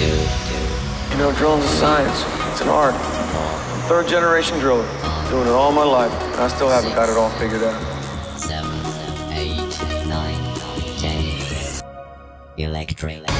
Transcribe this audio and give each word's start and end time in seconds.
You 0.00 1.18
know, 1.18 1.32
drilling's 1.32 1.64
a 1.64 1.68
science. 1.68 2.24
It's 2.52 2.60
an 2.60 2.68
art. 2.68 2.94
I'm 2.94 3.88
third 3.88 4.06
generation 4.06 4.56
driller. 4.60 4.86
Doing 5.28 5.48
it 5.48 5.50
all 5.50 5.72
my 5.72 5.82
life. 5.82 6.12
And 6.12 6.40
I 6.40 6.46
still 6.46 6.68
haven't 6.68 6.94
got 6.94 7.08
it 7.08 7.16
all 7.16 7.30
figured 7.30 7.64
out. 7.64 8.38
seven, 8.38 8.70
eight, 9.32 10.06
nine, 10.06 10.54
ten. 10.98 11.82
Electric. 12.56 13.37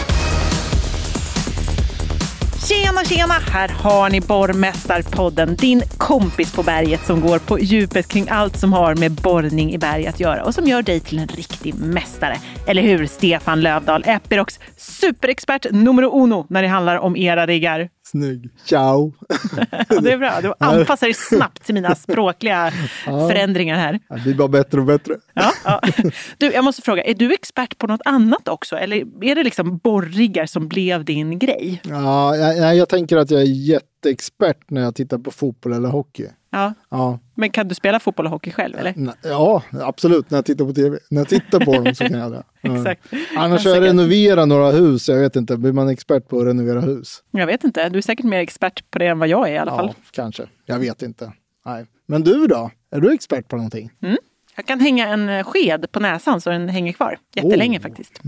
Tjena, 2.68 3.04
tjena! 3.04 3.34
Här 3.34 3.68
har 3.68 4.10
ni 4.10 4.20
Borrmästarpodden, 4.20 5.54
din 5.56 5.82
kompis 5.98 6.52
på 6.52 6.62
berget 6.62 7.06
som 7.06 7.20
går 7.20 7.38
på 7.38 7.58
djupet 7.58 8.08
kring 8.08 8.26
allt 8.30 8.56
som 8.56 8.72
har 8.72 8.94
med 8.94 9.12
borrning 9.12 9.72
i 9.74 9.78
berg 9.78 10.06
att 10.06 10.20
göra 10.20 10.44
och 10.44 10.54
som 10.54 10.66
gör 10.66 10.82
dig 10.82 11.00
till 11.00 11.18
en 11.18 11.28
riktig 11.28 11.74
mästare. 11.74 12.36
Eller 12.66 12.82
hur, 12.82 13.06
Stefan 13.06 13.60
Lövdahl, 13.60 14.04
Epirocs 14.06 14.60
superexpert 14.76 15.66
numero 15.70 16.22
uno 16.22 16.46
när 16.48 16.62
det 16.62 16.68
handlar 16.68 16.96
om 16.96 17.16
era 17.16 17.46
riggar. 17.46 17.88
Snygg. 18.10 18.50
Ciao. 18.64 19.12
Ja, 19.88 20.00
det 20.00 20.12
är 20.12 20.18
bra, 20.18 20.40
du 20.42 20.52
anpassar 20.58 21.06
dig 21.06 21.14
snabbt 21.14 21.64
till 21.64 21.74
mina 21.74 21.94
språkliga 21.94 22.72
förändringar 23.04 23.76
här. 23.76 24.00
Det 24.08 24.20
blir 24.20 24.34
bara 24.34 24.48
bättre 24.48 24.80
och 24.80 24.86
bättre. 24.86 25.14
Ja, 25.34 25.52
ja. 25.64 25.80
Du, 26.38 26.52
jag 26.52 26.64
måste 26.64 26.82
fråga, 26.82 27.04
är 27.04 27.14
du 27.14 27.32
expert 27.34 27.78
på 27.78 27.86
något 27.86 28.00
annat 28.04 28.48
också? 28.48 28.76
Eller 28.76 29.24
är 29.24 29.34
det 29.34 29.42
liksom 29.42 29.78
borriggar 29.78 30.46
som 30.46 30.68
blev 30.68 31.04
din 31.04 31.38
grej? 31.38 31.80
Ja, 31.84 32.36
jag, 32.36 32.76
jag 32.76 32.88
tänker 32.88 33.16
att 33.16 33.30
jag 33.30 33.40
är 33.40 33.46
jätteexpert 33.46 34.70
när 34.70 34.80
jag 34.80 34.94
tittar 34.94 35.18
på 35.18 35.30
fotboll 35.30 35.72
eller 35.72 35.88
hockey. 35.88 36.26
Ja. 36.50 36.74
Ja, 36.88 37.18
Men 37.34 37.50
kan 37.50 37.68
du 37.68 37.74
spela 37.74 38.00
fotboll 38.00 38.26
och 38.26 38.32
hockey 38.32 38.50
själv? 38.50 38.78
Eller? 38.78 38.94
ja 39.22 39.62
absolut. 39.72 40.30
När 40.30 40.38
jag 40.38 40.44
tittar 40.44 40.64
på 40.64 40.72
tv. 40.72 40.98
När 41.10 41.20
jag 41.20 41.28
tittar 41.28 41.60
på 41.60 41.72
dem 41.72 41.94
så 41.94 42.04
kan 42.08 42.18
jag 42.18 42.32
det. 42.32 42.42
Exakt. 42.62 43.02
Annars 43.36 43.64
har 43.64 43.70
jag 43.70 43.82
säkert. 43.82 43.82
renoverat 43.82 44.48
några 44.48 44.70
hus. 44.70 45.08
Jag 45.08 45.18
vet 45.20 45.36
inte, 45.36 45.56
blir 45.56 45.72
man 45.72 45.88
expert 45.88 46.28
på 46.28 46.40
att 46.40 46.46
renovera 46.46 46.80
hus? 46.80 47.22
Jag 47.30 47.46
vet 47.46 47.64
inte, 47.64 47.88
du 47.88 47.98
är 47.98 48.02
säkert 48.02 48.24
mer 48.26 48.38
expert 48.38 48.90
på 48.90 48.98
det 48.98 49.06
än 49.06 49.18
vad 49.18 49.28
jag 49.28 49.48
är 49.48 49.52
i 49.52 49.58
alla 49.58 49.70
fall. 49.70 49.86
Ja, 49.96 50.02
kanske. 50.10 50.42
Jag 50.66 50.78
vet 50.78 51.02
inte. 51.02 51.32
Nej. 51.66 51.86
Men 52.06 52.22
du 52.22 52.46
då? 52.46 52.70
Är 52.90 53.00
du 53.00 53.12
expert 53.14 53.48
på 53.48 53.56
någonting? 53.56 53.90
Jag 54.56 54.66
kan 54.66 54.80
hänga 54.80 55.08
en 55.08 55.44
sked 55.44 55.92
på 55.92 56.00
näsan 56.00 56.40
så 56.40 56.50
den 56.50 56.68
hänger 56.68 56.92
kvar 56.92 57.18
jättelänge 57.34 57.78
Oh. 57.78 57.82
faktiskt. 57.82 58.20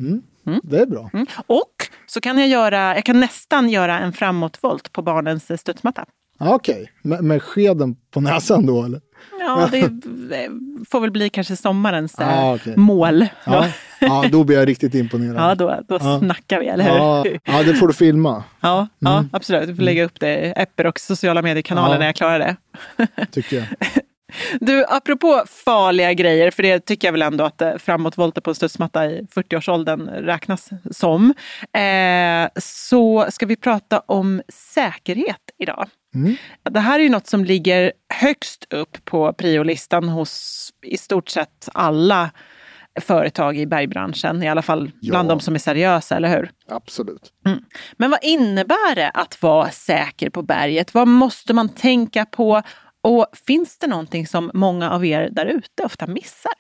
Det 0.63 0.79
är 0.79 0.87
bra. 0.87 1.11
Mm. 1.13 1.27
Och 1.47 1.75
så 2.07 2.21
kan 2.21 2.39
jag 2.39 2.49
göra, 2.49 2.95
jag 2.95 3.05
kan 3.05 3.21
nästan 3.21 3.69
göra 3.71 3.99
en 4.01 4.13
framåtvolt 4.13 4.93
på 4.93 5.03
barnens 5.03 5.61
studsmatta. 5.61 6.05
Okej, 6.41 6.91
med, 7.03 7.25
med 7.25 7.43
skeden 7.43 7.97
på 8.11 8.21
näsan 8.21 8.67
då 8.67 8.85
eller? 8.85 9.01
Ja, 9.41 9.69
det 9.73 9.79
eh, 9.79 10.51
får 10.91 11.01
väl 11.01 11.11
bli 11.11 11.29
kanske 11.31 11.57
sommarens 11.57 12.15
eh, 12.19 12.45
Ah, 12.45 12.55
okej. 12.55 12.77
mål. 12.77 13.27
Ja, 13.45 13.67
ja 14.01 14.25
då 14.33 14.45
blir 14.45 14.57
jag 14.59 14.69
riktigt 14.69 14.95
imponerad. 14.95 15.51
Ja, 15.51 15.55
då, 15.55 15.81
då 15.89 15.99
Ja. 16.01 16.19
snackar 16.19 16.61
vi, 16.61 16.67
eller 16.67 16.85
hur? 16.85 16.91
ja, 16.97 17.25
ja, 17.45 17.63
det 17.63 17.75
får 17.75 17.87
du 17.89 17.95
filma, 17.95 18.45
Ja, 18.61 18.89
ja 18.99 19.25
absolut. 19.33 19.69
Du 19.69 19.75
får 19.77 19.83
lägga 19.83 20.05
upp 20.05 20.21
det 20.21 20.39
i 20.47 20.53
Epper 20.57 20.87
och 20.87 21.01
sociala 21.01 21.43
mediekanaler 21.43 21.95
Ja. 21.95 21.99
när 21.99 22.07
jag 22.07 22.15
klarar 22.15 22.39
det. 22.39 22.57
tycker 23.31 23.57
jag. 23.57 23.67
Du, 24.61 24.85
apropå 24.89 25.45
farliga 25.65 26.13
grejer, 26.13 26.51
för 26.51 26.63
det 26.63 26.81
tycker 26.81 27.09
jag 27.09 27.13
väl 27.13 27.23
ändå 27.23 27.45
att 27.45 27.63
eh, 27.63 27.77
framåtvolter 27.79 28.41
på 28.41 28.51
en 28.51 28.55
studsmatta 28.55 29.07
i 29.07 29.27
40-årsåldern 29.35 30.09
räknas 30.09 30.71
som. 30.91 31.35
Eh, 31.77 32.49
så 32.63 33.27
ska 33.31 33.47
vi 33.47 33.57
prata 33.57 34.03
om 34.07 34.43
säkerhet 34.49 35.41
idag. 35.59 35.89
Det 36.71 36.81
här 36.81 36.99
är 36.99 37.03
ju 37.03 37.09
något 37.09 37.27
som 37.27 37.45
ligger 37.45 37.93
högst 38.15 38.67
upp 38.71 39.05
på 39.05 39.33
priolistan 39.33 40.09
hos 40.09 40.71
i 40.87 40.97
stort 40.97 41.29
sett 41.29 41.69
alla 41.75 42.31
företag 43.01 43.59
i 43.59 43.67
bergbranschen, 43.67 44.43
i 44.43 44.49
alla 44.49 44.63
fall 44.63 44.91
bland 45.03 45.31
Ja. 45.31 45.35
de 45.35 45.41
som 45.41 45.55
är 45.55 45.59
seriösa, 45.59 46.17
eller 46.17 46.29
hur? 46.29 46.51
Absolut. 46.69 47.33
Men 47.97 48.11
vad 48.11 48.19
innebär 48.23 48.95
det 48.95 49.11
att 49.11 49.43
vara 49.43 49.71
säker 49.71 50.31
på 50.31 50.43
berget? 50.43 50.95
Vad 50.95 51.09
måste 51.09 51.55
man 51.55 51.69
tänka 51.69 52.25
på? 52.25 52.63
Och 53.03 53.27
finns 53.47 53.79
det 53.79 53.87
någonting 53.87 54.27
som 54.27 54.51
många 54.55 54.91
av 54.91 55.05
er 55.05 55.31
där 55.33 55.47
ute 55.47 55.83
ofta 55.85 56.07
missar? 56.07 56.53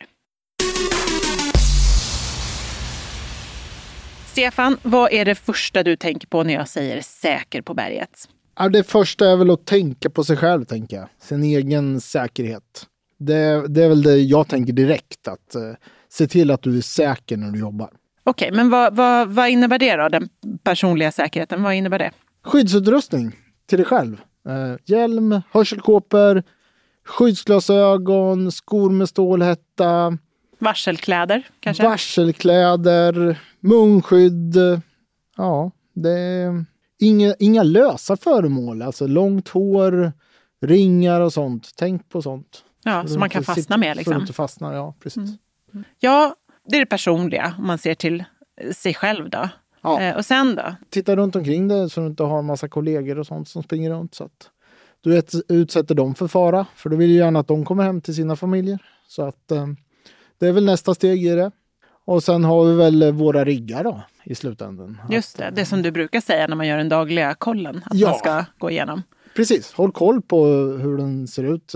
Stefan, 4.26 4.76
vad 4.82 5.12
är 5.12 5.24
det 5.24 5.34
första 5.34 5.82
du 5.82 5.96
tänker 5.96 6.26
på 6.26 6.42
när 6.42 6.54
jag 6.54 6.68
säger 6.68 7.02
säker 7.02 7.62
på 7.62 7.74
berget? 7.74 8.28
Det 8.72 8.82
första 8.82 9.30
är 9.30 9.36
väl 9.36 9.50
att 9.50 9.66
tänka 9.66 10.10
på 10.10 10.24
sig 10.24 10.36
själv, 10.36 10.64
tänker 10.64 10.96
jag. 10.96 11.08
Sin 11.22 11.42
egen 11.44 12.00
säkerhet. 12.00 12.86
Det, 13.18 13.68
det 13.68 13.84
är 13.84 13.88
väl 13.88 14.02
det 14.02 14.16
jag 14.16 14.48
tänker 14.48 14.72
direkt, 14.72 15.28
att 15.28 15.54
eh, 15.54 15.62
se 16.08 16.26
till 16.26 16.50
att 16.50 16.62
du 16.62 16.76
är 16.76 16.82
säker 16.82 17.36
när 17.36 17.50
du 17.50 17.58
jobbar. 17.58 17.90
Okej, 18.24 18.52
men 18.52 18.70
vad, 18.70 18.96
vad, 18.96 19.28
vad 19.28 19.48
innebär 19.48 19.78
det 19.78 19.96
då, 19.96 20.08
den 20.08 20.28
personliga 20.62 21.12
säkerheten? 21.12 21.62
Vad 21.62 21.74
innebär 21.74 21.98
det? 21.98 22.10
Skyddsutrustning 22.44 23.32
till 23.66 23.78
dig 23.78 23.86
själv. 23.86 24.20
Eh, 24.48 24.76
hjälm, 24.86 25.40
hörselkåpor, 25.52 26.42
skyddsglasögon, 27.04 28.52
skor 28.52 28.90
med 28.90 29.08
stålhätta, 29.08 30.18
Varselkläder 30.58 31.42
kanske? 31.60 31.82
varselkläder, 31.84 33.40
munskydd. 33.60 34.56
Ja, 35.36 35.70
det 35.94 36.10
är 36.10 36.64
inga, 36.98 37.34
inga 37.38 37.62
lösa 37.62 38.16
föremål. 38.16 38.82
Alltså 38.82 39.06
långt 39.06 39.48
hår, 39.48 40.12
ringar 40.62 41.20
och 41.20 41.32
sånt. 41.32 41.70
Tänk 41.76 42.08
på 42.08 42.22
sånt. 42.22 42.64
ja, 42.84 43.02
Så 43.02 43.08
som 43.08 43.20
man 43.20 43.28
kan 43.30 43.44
fastna 43.44 43.76
med. 43.76 43.88
Så 43.88 43.94
du 43.94 43.98
Liksom. 43.98 44.20
inte 44.20 44.32
fastnar, 44.32 44.74
ja 44.74 44.94
precis. 45.02 45.30
Ja, 46.00 46.34
det 46.68 46.76
är 46.76 46.80
det 46.80 46.86
personliga 46.86 47.54
om 47.58 47.66
man 47.66 47.78
ser 47.78 47.94
till 47.94 48.24
sig 48.74 48.94
själv 48.94 49.30
då. 49.30 49.48
Ja. 49.82 50.00
Eh, 50.00 50.16
och 50.16 50.24
sen 50.24 50.54
då? 50.54 50.62
Titta 50.90 51.16
runt 51.16 51.36
omkring 51.36 51.68
dig 51.68 51.90
så 51.90 52.00
du 52.00 52.06
inte 52.06 52.22
har 52.22 52.38
en 52.38 52.44
massa 52.46 52.68
kollegor 52.68 53.18
och 53.18 53.26
sånt 53.26 53.48
som 53.48 53.62
springer 53.62 53.90
runt. 53.90 54.14
Så 54.14 54.24
att 54.24 54.50
du 55.00 55.18
ut- 55.18 55.32
utsätter 55.48 55.94
dem 55.94 56.14
för 56.14 56.28
fara. 56.28 56.66
För 56.76 56.90
du 56.90 56.96
vill 56.96 57.10
ju 57.10 57.16
gärna 57.16 57.38
att 57.40 57.48
de 57.48 57.64
kommer 57.64 57.84
hem 57.84 58.00
till 58.00 58.14
sina 58.14 58.36
familjer. 58.36 58.78
Så 59.08 59.22
att 59.22 59.50
eh, 59.50 59.66
det 60.38 60.46
är 60.46 60.52
väl 60.52 60.64
nästa 60.64 60.94
steg 60.94 61.26
i 61.26 61.28
det. 61.34 61.50
Och 62.04 62.22
sen 62.22 62.44
har 62.44 62.64
vi 62.64 62.74
väl 62.74 63.02
eh, 63.02 63.10
våra 63.12 63.44
riggar 63.44 63.84
då 63.84 64.02
i 64.24 64.34
slutändan. 64.34 65.00
Just 65.10 65.38
det, 65.38 65.52
det 65.56 65.64
som 65.64 65.82
du 65.82 65.90
brukar 65.90 66.20
säga 66.20 66.46
när 66.46 66.56
man 66.56 66.66
gör 66.66 66.78
den 66.78 66.88
dagliga 66.88 67.34
kollen. 67.34 67.82
Att 67.86 67.96
Ja. 67.98 68.08
man 68.10 68.18
ska 68.18 68.44
gå 68.58 68.70
igenom. 68.70 69.02
Precis, 69.36 69.72
håll 69.72 69.92
koll 69.92 70.22
på 70.22 70.44
hur 70.82 70.96
den 70.96 71.26
ser 71.28 71.54
ut. 71.54 71.74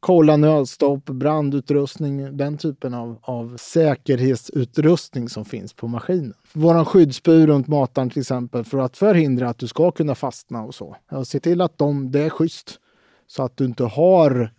Kolla 0.00 0.36
nödstopp, 0.36 1.04
brandutrustning, 1.04 2.36
den 2.36 2.58
typen 2.58 2.94
av, 2.94 3.18
av 3.22 3.56
säkerhetsutrustning 3.56 5.28
som 5.28 5.44
finns 5.44 5.72
på 5.72 5.88
maskinen. 5.88 6.34
Våran 6.52 6.84
skyddsbur 6.84 7.46
runt 7.46 7.66
mataren 7.66 8.10
till 8.10 8.20
exempel 8.20 8.64
för 8.64 8.78
att 8.78 8.96
förhindra 8.96 9.48
att 9.48 9.58
du 9.58 9.68
ska 9.68 9.90
kunna 9.90 10.14
fastna 10.14 10.62
och 10.62 10.74
så. 10.74 10.96
Och 11.10 11.26
se 11.26 11.40
till 11.40 11.60
att 11.60 11.78
de, 11.78 12.10
det 12.12 12.20
är 12.20 12.30
schysst. 12.30 12.80
Så 13.26 13.42
att 13.42 13.56
du 13.56 13.64
inte 13.64 13.84
har 13.84 14.50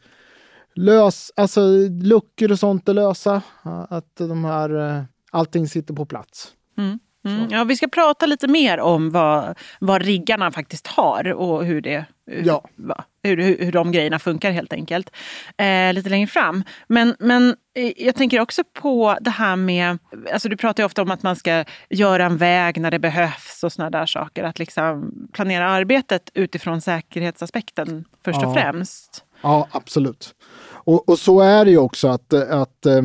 lös, 0.76 1.32
alltså 1.36 1.62
luckor 2.04 2.52
och 2.52 2.60
sånt 2.60 2.90
är 2.90 2.94
lösa. 2.94 3.42
Att 3.90 4.16
de 4.16 4.46
här, 4.46 4.98
eh, 4.98 5.04
allting 5.32 5.68
sitter 5.68 5.94
på 5.94 6.06
plats. 6.06 6.54
Mm. 6.78 7.00
Ja, 7.50 7.64
vi 7.64 7.76
ska 7.76 7.88
prata 7.88 8.26
lite 8.26 8.48
mer 8.48 8.80
om 8.80 9.12
vad, 9.12 9.58
vad 9.80 10.02
riggarna 10.02 10.52
faktiskt 10.52 10.88
har 10.88 11.34
och 11.34 11.66
hur, 11.66 11.82
det, 11.82 12.06
Ja. 12.44 12.64
va, 12.76 13.04
hur, 13.24 13.38
hur, 13.38 13.58
hur 13.66 13.72
de 13.72 13.92
grejerna 13.92 14.20
funkar 14.20 14.52
helt 14.52 14.74
enkelt. 14.74 15.12
Eh, 15.58 15.94
lite 15.94 16.10
längre 16.10 16.28
fram. 16.28 16.64
Men, 16.88 17.16
men 17.20 17.56
eh, 17.76 17.92
jag 17.98 18.16
tänker 18.16 18.40
också 18.40 18.64
på 18.74 19.18
det 19.22 19.30
här 19.30 19.56
med, 19.56 19.98
alltså 20.34 20.50
du 20.50 20.58
pratar 20.58 20.84
ju 20.84 20.86
ofta 20.86 21.02
om 21.02 21.12
att 21.12 21.24
man 21.24 21.36
ska 21.36 21.64
göra 21.90 22.26
en 22.26 22.38
väg 22.38 22.82
när 22.82 22.92
det 22.92 23.00
behövs 23.00 23.64
och 23.64 23.72
såna 23.74 23.90
där 23.90 24.06
saker. 24.06 24.44
Att 24.44 24.60
liksom 24.60 25.12
planera 25.34 25.70
arbetet 25.70 26.30
utifrån 26.34 26.82
säkerhetsaspekten 26.82 28.06
först 28.26 28.38
och 28.38 28.44
Ja. 28.44 28.54
främst. 28.54 29.24
Ja, 29.42 29.68
absolut. 29.72 30.36
Och, 30.70 31.10
och 31.10 31.20
så 31.20 31.40
är 31.42 31.66
det 31.66 31.72
ju 31.72 31.78
också 31.78 32.08
att, 32.08 32.34
att 32.34 32.86
eh, 32.86 33.02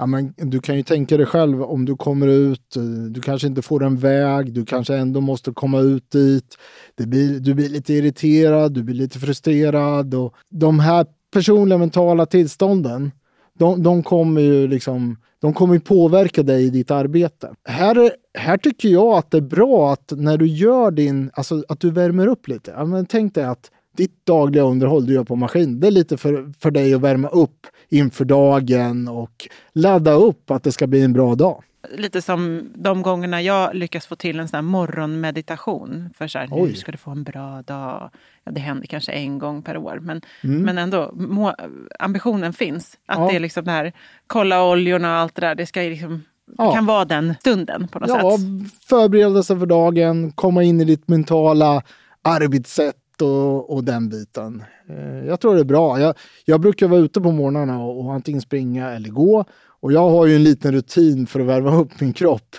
ja, 0.00 0.06
men 0.06 0.34
du 0.36 0.60
kan 0.60 0.76
ju 0.76 0.82
tänka 0.82 1.16
dig 1.16 1.26
själv 1.26 1.62
om 1.62 1.84
du 1.84 1.96
kommer 1.96 2.26
ut, 2.26 2.76
eh, 2.76 2.82
du 2.82 3.20
kanske 3.20 3.46
inte 3.46 3.62
får 3.62 3.84
en 3.84 3.96
väg, 3.96 4.52
du 4.52 4.64
kanske 4.64 4.96
ändå 4.96 5.20
måste 5.20 5.52
komma 5.52 5.80
ut 5.80 6.10
dit. 6.10 6.56
Det 6.94 7.06
blir, 7.06 7.40
du 7.40 7.54
blir 7.54 7.68
lite 7.68 7.94
irriterad, 7.94 8.72
du 8.72 8.82
blir 8.82 8.94
lite 8.94 9.18
frustrerad 9.18 10.14
och 10.14 10.34
de 10.48 10.80
här 10.80 11.06
personliga 11.32 11.78
mentala 11.78 12.26
tillstånden, 12.26 13.10
de, 13.58 13.82
de 13.82 14.02
kommer 14.02 14.40
ju 14.40 14.68
liksom 14.68 15.16
de 15.40 15.54
kommer 15.54 15.74
ju 15.74 15.80
påverka 15.80 16.42
dig 16.42 16.64
i 16.64 16.70
ditt 16.70 16.90
arbete. 16.90 17.54
Här, 17.64 18.12
här 18.38 18.56
tycker 18.56 18.88
jag 18.88 19.18
att 19.18 19.30
det 19.30 19.36
är 19.36 19.42
bra 19.42 19.92
att 19.92 20.12
när 20.16 20.36
du 20.36 20.46
gör 20.46 20.90
din, 20.90 21.30
alltså 21.34 21.64
att 21.68 21.80
du 21.80 21.90
värmer 21.90 22.26
upp 22.26 22.48
lite. 22.48 22.74
Ja, 22.76 22.84
men 22.84 23.06
tänk 23.06 23.34
dig 23.34 23.44
att 23.44 23.70
ditt 23.96 24.26
dagliga 24.26 24.62
underhåll 24.62 25.06
du 25.06 25.14
gör 25.14 25.24
på 25.24 25.36
maskin, 25.36 25.80
det 25.80 25.86
är 25.86 25.90
lite 25.90 26.16
för, 26.16 26.52
för 26.58 26.70
dig 26.70 26.94
att 26.94 27.00
värma 27.00 27.28
upp 27.28 27.66
inför 27.90 28.24
dagen 28.24 29.08
och 29.08 29.48
ladda 29.72 30.12
upp 30.12 30.50
att 30.50 30.62
det 30.62 30.72
ska 30.72 30.86
bli 30.86 31.02
en 31.02 31.12
bra 31.12 31.34
dag. 31.34 31.62
Lite 31.96 32.22
som 32.22 32.70
de 32.74 33.02
gångerna 33.02 33.42
jag 33.42 33.74
lyckas 33.74 34.06
få 34.06 34.16
till 34.16 34.40
en 34.40 34.48
sån 34.48 34.64
morgonmeditation. 34.64 36.10
För 36.18 36.28
så 36.28 36.38
här, 36.38 36.48
nu 36.66 36.74
ska 36.74 36.92
du 36.92 36.98
få 36.98 37.10
en 37.10 37.22
bra 37.24 37.62
dag. 37.62 38.10
Ja, 38.44 38.52
det 38.52 38.60
händer 38.60 38.86
kanske 38.86 39.12
en 39.12 39.38
gång 39.38 39.62
per 39.62 39.76
år. 39.76 39.98
Men, 40.02 40.20
Mm. 40.44 40.62
men 40.62 40.78
ändå, 40.78 41.10
må, 41.14 41.54
ambitionen 41.98 42.52
finns. 42.52 42.98
Att 43.06 43.18
Ja. 43.18 43.28
det 43.30 43.36
är 43.36 43.40
liksom 43.40 43.64
det 43.64 43.70
här, 43.70 43.92
kolla 44.26 44.64
oljorna 44.64 45.12
och 45.14 45.18
allt 45.20 45.34
det 45.34 45.40
där. 45.40 45.54
Det 45.54 45.66
ska 45.66 45.80
liksom 45.80 46.22
det 46.46 46.72
kan 46.74 46.86
vara 46.86 47.04
den 47.04 47.34
stunden 47.40 47.88
på 47.88 47.98
något 47.98 48.08
ja, 48.08 48.16
sätt. 48.38 48.78
förbereda 48.88 49.42
sig 49.42 49.58
för 49.58 49.66
dagen, 49.66 50.32
komma 50.32 50.62
in 50.62 50.80
i 50.80 50.84
ditt 50.84 51.08
mentala 51.08 51.82
arbetssätt 52.22 52.96
och, 53.22 53.74
och 53.74 53.84
den 53.84 54.08
biten. 54.08 54.62
Eh, 54.88 55.26
jag 55.26 55.40
tror 55.40 55.54
det 55.54 55.60
är 55.60 55.64
bra. 55.64 56.00
Jag, 56.00 56.14
jag 56.44 56.60
brukar 56.60 56.88
vara 56.88 57.00
ute 57.00 57.20
på 57.20 57.30
morgnarna 57.30 57.84
och, 57.84 58.00
och 58.00 58.12
antingen 58.14 58.40
springa 58.40 58.90
eller 58.90 59.08
gå. 59.08 59.44
Och 59.80 59.92
jag 59.92 60.10
har 60.10 60.26
ju 60.26 60.36
en 60.36 60.44
liten 60.44 60.72
rutin 60.72 61.26
för 61.26 61.40
att 61.40 61.46
värma 61.46 61.76
upp 61.76 62.00
min 62.00 62.12
kropp 62.12 62.56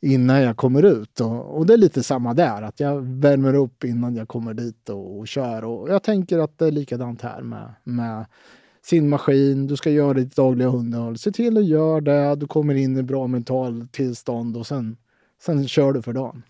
innan 0.00 0.42
jag 0.42 0.56
kommer 0.56 0.82
ut. 0.82 1.20
Och, 1.20 1.58
och, 1.58 1.66
det 1.66 1.72
är 1.72 1.78
lite 1.78 2.02
samma 2.02 2.34
där, 2.34 2.62
att 2.62 2.80
jag 2.80 3.00
värmer 3.02 3.54
upp 3.54 3.84
innan 3.84 4.16
jag 4.16 4.28
kommer 4.28 4.54
dit 4.54 4.88
och, 4.88 5.18
och 5.18 5.28
kör. 5.28 5.64
Och 5.64 5.90
jag 5.90 6.02
tänker 6.02 6.38
att 6.38 6.58
det 6.58 6.66
är 6.66 6.70
likadant 6.70 7.22
här 7.22 7.42
med, 7.42 7.74
med 7.84 8.24
sin 8.84 9.08
maskin. 9.08 9.66
Du 9.66 9.76
ska 9.76 9.90
göra 9.90 10.14
ditt 10.14 10.36
dagliga 10.36 10.68
underhåll. 10.68 11.18
Se 11.18 11.32
till 11.32 11.58
att 11.58 11.66
göra 11.66 12.00
det. 12.00 12.36
Du 12.36 12.46
kommer 12.46 12.74
in 12.74 12.96
i 12.96 13.02
bra 13.02 13.26
mental 13.26 13.88
tillstånd 13.92 14.56
och 14.56 14.66
sen, 14.66 14.96
sen 15.42 15.68
kör 15.68 15.92
du 15.92 16.02
för 16.02 16.12
dagen. 16.12 16.42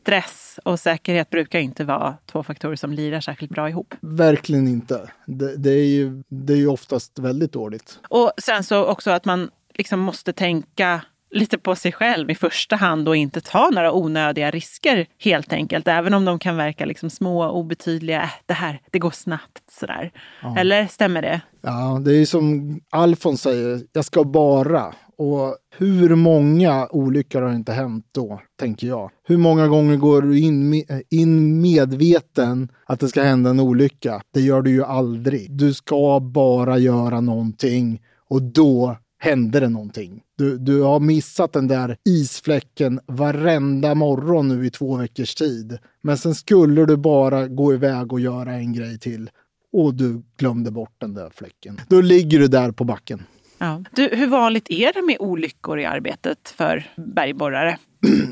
Stress 0.00 0.60
och 0.64 0.80
säkerhet 0.80 1.30
brukar 1.30 1.58
inte 1.58 1.84
vara 1.84 2.16
två 2.26 2.42
faktorer 2.42 2.76
som 2.76 2.92
lirar 2.92 3.20
särskilt 3.20 3.52
bra 3.52 3.68
ihop. 3.68 3.94
Verkligen 4.00 4.68
inte. 4.68 5.10
Det, 5.26 5.56
det 5.56 5.70
är, 5.70 5.86
ju, 5.86 6.22
det 6.28 6.52
är 6.52 6.56
ju 6.56 6.68
oftast 6.68 7.18
väldigt 7.18 7.52
dåligt. 7.52 7.98
Och 8.08 8.32
sen 8.38 8.64
så 8.64 8.84
också 8.84 9.10
att 9.10 9.24
man 9.24 9.50
liksom 9.74 10.00
måste 10.00 10.32
tänka 10.32 11.02
lite 11.30 11.58
på 11.58 11.74
sig 11.74 11.92
själv 11.92 12.30
i 12.30 12.34
första 12.34 12.76
hand 12.76 13.08
och 13.08 13.16
inte 13.16 13.40
ta 13.40 13.70
några 13.70 13.92
onödiga 13.92 14.50
risker 14.50 15.06
helt 15.18 15.52
enkelt. 15.52 15.88
Även 15.88 16.14
om 16.14 16.24
de 16.24 16.38
kan 16.38 16.56
verka 16.56 16.84
liksom 16.84 17.10
små, 17.10 17.50
obetydliga. 17.50 18.22
Äh, 18.22 18.30
det 18.46 18.54
här, 18.54 18.80
det 18.90 18.98
går 18.98 19.10
snabbt 19.10 19.62
sådär. 19.80 20.12
Ja. 20.42 20.58
Eller 20.58 20.86
stämmer 20.86 21.22
det? 21.22 21.40
Ja, 21.62 22.00
det 22.04 22.16
är 22.16 22.26
som 22.26 22.80
Alfons 22.90 23.42
säger, 23.42 23.80
jag 23.92 24.04
ska 24.04 24.24
bara. 24.24 24.94
Och 25.18 25.56
hur 25.76 26.14
många 26.14 26.88
olyckor 26.90 27.42
har 27.42 27.52
inte 27.52 27.72
hänt 27.72 28.06
då, 28.12 28.40
tänker 28.58 28.86
jag. 28.86 29.10
Hur 29.24 29.36
många 29.36 29.68
gånger 29.68 29.96
går 29.96 30.22
du 30.22 30.40
in, 30.40 30.84
in 31.10 31.60
medveten 31.60 32.68
att 32.86 33.00
det 33.00 33.08
ska 33.08 33.22
hända 33.22 33.50
en 33.50 33.60
olycka? 33.60 34.22
Det 34.34 34.40
gör 34.40 34.62
du 34.62 34.70
ju 34.70 34.84
aldrig. 34.84 35.50
Du 35.50 35.74
ska 35.74 36.20
bara 36.20 36.78
göra 36.78 37.20
någonting 37.20 38.00
och 38.28 38.42
då 38.42 38.96
hände 39.22 39.60
det 39.60 39.68
någonting. 39.68 40.22
Du, 40.38 40.58
du 40.58 40.82
har 40.82 41.00
missat 41.00 41.52
den 41.52 41.68
där 41.68 41.96
isfläcken 42.04 43.00
varenda 43.06 43.94
morgon 43.94 44.48
nu 44.48 44.66
i 44.66 44.70
två 44.70 44.96
veckors 44.96 45.34
tid. 45.34 45.78
Men 46.02 46.18
sen 46.18 46.34
skulle 46.34 46.86
du 46.86 46.96
bara 46.96 47.48
gå 47.48 47.74
iväg 47.74 48.12
och 48.12 48.20
göra 48.20 48.52
en 48.52 48.72
grej 48.72 48.98
till 48.98 49.30
och 49.72 49.94
du 49.94 50.22
glömde 50.36 50.70
bort 50.70 50.94
den 50.98 51.14
där 51.14 51.30
fläcken. 51.34 51.80
Då 51.88 52.00
ligger 52.00 52.38
du 52.38 52.48
där 52.48 52.72
på 52.72 52.84
backen. 52.84 53.22
Ja. 53.58 53.84
Du, 53.94 54.08
hur 54.12 54.26
vanligt 54.26 54.70
är 54.70 54.92
det 54.92 55.02
med 55.02 55.16
olyckor 55.20 55.78
i 55.78 55.84
arbetet 55.84 56.48
för 56.56 56.90
bergborrare? 56.96 57.78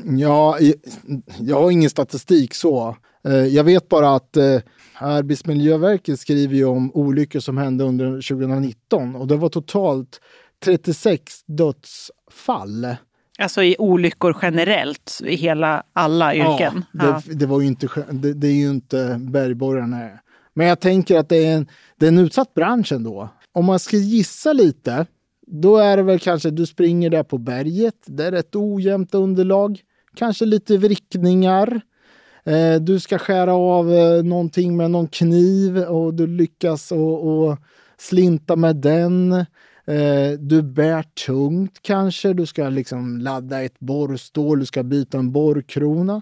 ja, 0.17 0.57
jag 1.39 1.61
har 1.61 1.71
ingen 1.71 1.89
statistik 1.89 2.53
så. 2.53 2.97
Eh, 3.23 3.33
jag 3.33 3.63
vet 3.63 3.89
bara 3.89 4.15
att 4.15 4.37
eh, 4.37 4.59
Arbetsmiljöverket 4.93 6.19
skriver 6.19 6.65
om 6.65 6.91
olyckor 6.93 7.39
som 7.39 7.57
hände 7.57 7.83
under 7.83 8.05
2019 8.05 9.15
och 9.15 9.27
det 9.27 9.35
var 9.35 9.49
totalt 9.49 10.21
36 10.63 11.43
dödsfall. 11.45 12.95
Alltså 13.39 13.63
i 13.63 13.75
olyckor 13.79 14.37
generellt, 14.41 15.21
i 15.25 15.35
hela 15.35 15.83
alla 15.93 16.35
yrken? 16.35 16.85
Ja, 16.91 17.05
det, 17.05 17.07
ja. 17.07 17.21
det 17.33 17.45
var 17.45 17.61
ju 17.61 17.67
inte, 17.67 17.87
det, 18.11 18.33
det, 18.33 18.47
är 18.47 18.53
ju 18.53 18.69
inte 18.69 19.17
bergborrarna. 19.19 20.09
Men 20.53 20.67
jag 20.67 20.79
tänker 20.79 21.19
att 21.19 21.29
det 21.29 21.45
är, 21.45 21.55
en, 21.55 21.67
det 21.97 22.05
är 22.05 22.07
en 22.07 22.17
utsatt 22.17 22.53
bransch 22.53 22.91
ändå. 22.91 23.29
Om 23.51 23.65
man 23.65 23.79
ska 23.79 23.97
gissa 23.97 24.53
lite, 24.53 25.05
då 25.47 25.77
är 25.77 25.97
det 25.97 26.03
väl 26.03 26.19
kanske 26.19 26.49
du 26.49 26.65
springer 26.65 27.09
där 27.09 27.23
på 27.23 27.37
berget. 27.37 27.95
Det 28.05 28.25
är 28.25 28.31
ett 28.31 28.55
ojämnt 28.55 29.15
underlag. 29.15 29.81
Kanske 30.15 30.45
lite 30.45 30.77
vrickningar. 30.77 31.81
Eh, 32.43 32.75
du 32.75 32.99
ska 32.99 33.17
skära 33.17 33.53
av 33.53 33.93
eh, 33.93 34.23
någonting 34.23 34.77
med 34.77 34.91
någon 34.91 35.07
kniv 35.07 35.77
och 35.77 36.13
du 36.13 36.27
lyckas 36.27 36.91
och, 36.91 37.27
och 37.27 37.57
slinta 37.97 38.55
med 38.55 38.75
den. 38.75 39.45
Eh, 39.89 40.39
du 40.39 40.61
bär 40.61 41.03
tungt 41.25 41.79
kanske, 41.81 42.33
du 42.33 42.45
ska 42.45 42.69
liksom 42.69 43.17
ladda 43.17 43.61
ett 43.61 43.79
borrstål, 43.79 44.59
du 44.59 44.65
ska 44.65 44.83
byta 44.83 45.17
en 45.17 45.31
borrkrona. 45.31 46.21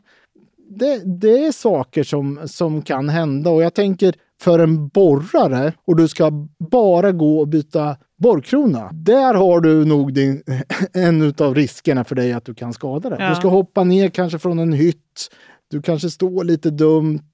Det, 0.69 1.01
det, 1.05 1.45
är 1.45 1.51
saker 1.51 2.03
som, 2.03 2.39
som 2.45 2.81
kan 2.81 3.09
hända 3.09 3.49
och 3.49 3.63
jag 3.63 3.73
tänker 3.73 4.15
för 4.41 4.59
en 4.59 4.87
borrare 4.87 5.73
och 5.85 5.95
du 5.95 6.07
ska 6.07 6.31
bara 6.69 7.11
gå 7.11 7.39
och 7.39 7.47
byta 7.47 7.97
borrkrona. 8.17 8.89
Där 8.93 9.33
har 9.33 9.61
du 9.61 9.85
nog 9.85 10.13
din, 10.13 10.43
en 10.93 11.33
av 11.37 11.55
riskerna 11.55 12.03
för 12.03 12.15
dig 12.15 12.33
att 12.33 12.45
du 12.45 12.53
kan 12.53 12.73
skada 12.73 13.09
dig. 13.09 13.17
Ja. 13.21 13.29
Du 13.29 13.35
ska 13.35 13.47
hoppa 13.47 13.83
ner 13.83 14.09
kanske 14.09 14.39
från 14.39 14.59
en 14.59 14.73
hytt. 14.73 15.29
Du 15.71 15.81
kanske 15.81 16.09
står 16.09 16.43
lite 16.43 16.69
dumt. 16.69 17.31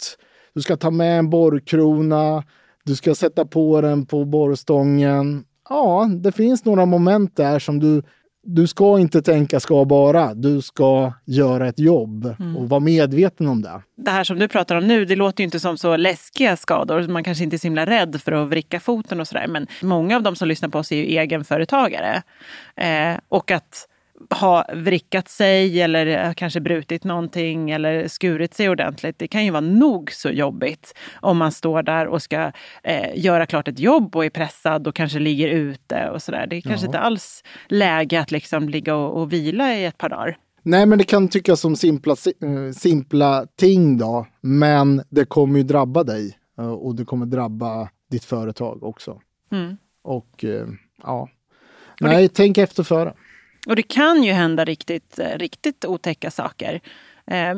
Du 0.53 0.61
ska 0.61 0.77
ta 0.77 0.91
med 0.91 1.19
en 1.19 1.29
borrkrona. 1.29 2.43
Du 2.83 2.95
ska 2.95 3.15
sätta 3.15 3.45
på 3.45 3.81
den 3.81 4.05
på 4.05 4.25
borrstången 4.25 5.45
ja, 5.73 6.09
det 6.23 6.31
finns 6.31 6.65
några 6.65 6.85
moment 6.85 7.35
där 7.35 7.59
som 7.59 7.79
du 7.79 8.01
du 8.45 8.67
ska 8.67 8.99
inte 8.99 9.21
tänka 9.21 9.59
ska 9.59 9.85
bara, 9.85 10.33
du 10.33 10.61
ska 10.61 11.13
göra 11.25 11.67
ett 11.67 11.79
jobb 11.79 12.35
mm. 12.39 12.57
och 12.57 12.69
vara 12.69 12.79
medveten 12.79 13.47
om 13.47 13.61
det. 13.61 13.81
Det 13.97 14.11
här 14.11 14.23
som 14.23 14.39
du 14.39 14.47
pratar 14.47 14.75
om 14.75 14.87
nu, 14.87 15.05
det 15.05 15.15
låter 15.15 15.41
ju 15.41 15.45
inte 15.45 15.59
som 15.59 15.77
så 15.77 15.97
läskiga 15.97 16.57
skador. 16.57 17.07
Man 17.07 17.23
kanske 17.23 17.43
inte 17.43 17.55
är 17.55 17.57
så 17.57 17.67
himla 17.67 17.85
rädd 17.85 18.21
för 18.21 18.31
att 18.31 18.49
vricka 18.49 18.79
foten 18.79 19.19
och 19.19 19.27
sådär. 19.27 19.47
Men 19.47 19.67
många 19.81 20.15
av 20.15 20.23
de 20.23 20.35
som 20.35 20.47
lyssnar 20.47 20.69
på 20.69 20.79
oss 20.79 20.91
är 20.91 20.95
ju 20.95 21.03
egenföretagare. 21.03 22.21
Eh, 22.75 23.17
och 23.29 23.51
att 23.51 23.87
ha 24.29 24.65
vrickat 24.73 25.27
sig 25.27 25.81
eller 25.81 26.33
kanske 26.33 26.59
brutit 26.59 27.03
någonting 27.03 27.71
eller 27.71 28.07
skurit 28.07 28.53
sig 28.53 28.69
ordentligt. 28.69 29.19
Det 29.19 29.27
kan 29.27 29.45
ju 29.45 29.51
vara 29.51 29.61
nog 29.61 30.11
så 30.11 30.29
jobbigt 30.29 30.93
om 31.13 31.37
man 31.37 31.51
står 31.51 31.83
där 31.83 32.07
och 32.07 32.21
ska 32.21 32.51
eh, 32.83 33.09
göra 33.15 33.45
klart 33.45 33.67
ett 33.67 33.79
jobb 33.79 34.15
och 34.15 34.25
är 34.25 34.29
pressad 34.29 34.87
och 34.87 34.95
kanske 34.95 35.19
ligger 35.19 35.47
ute 35.47 36.09
och 36.09 36.21
sådär. 36.21 36.47
Det 36.47 36.55
är 36.55 36.61
kanske 36.61 36.85
ja. 36.85 36.87
inte 36.87 36.99
alls 36.99 37.43
läge 37.67 38.19
att 38.19 38.31
liksom 38.31 38.69
ligga 38.69 38.95
och, 38.95 39.21
och 39.21 39.33
vila 39.33 39.75
i 39.75 39.85
ett 39.85 39.97
par 39.97 40.09
dagar. 40.09 40.37
Nej, 40.63 40.85
men 40.85 40.97
det 40.97 41.03
kan 41.03 41.27
tyckas 41.27 41.59
som 41.59 41.75
simpla, 41.75 42.15
eh, 42.41 42.71
simpla 42.73 43.45
ting 43.55 43.97
då. 43.97 44.27
Men 44.41 45.01
det 45.09 45.25
kommer 45.25 45.57
ju 45.57 45.63
drabba 45.63 46.03
dig 46.03 46.37
eh, 46.57 46.71
och 46.71 46.95
det 46.95 47.05
kommer 47.05 47.25
drabba 47.25 47.89
ditt 48.11 48.23
företag 48.25 48.83
också. 48.83 49.21
Mm. 49.51 49.77
Och 50.01 50.43
eh, 50.43 50.67
ja, 51.03 51.29
nej, 51.99 52.23
det... 52.23 52.33
tänk 52.33 52.57
efter 52.57 52.83
före. 52.83 53.13
Och 53.67 53.75
det 53.75 53.83
kan 53.83 54.23
ju 54.23 54.31
hända 54.31 54.65
riktigt, 54.65 55.19
eh, 55.19 55.37
riktigt 55.37 55.85
otäcka 55.85 56.31
saker. 56.31 56.81
Eh, 57.27 57.55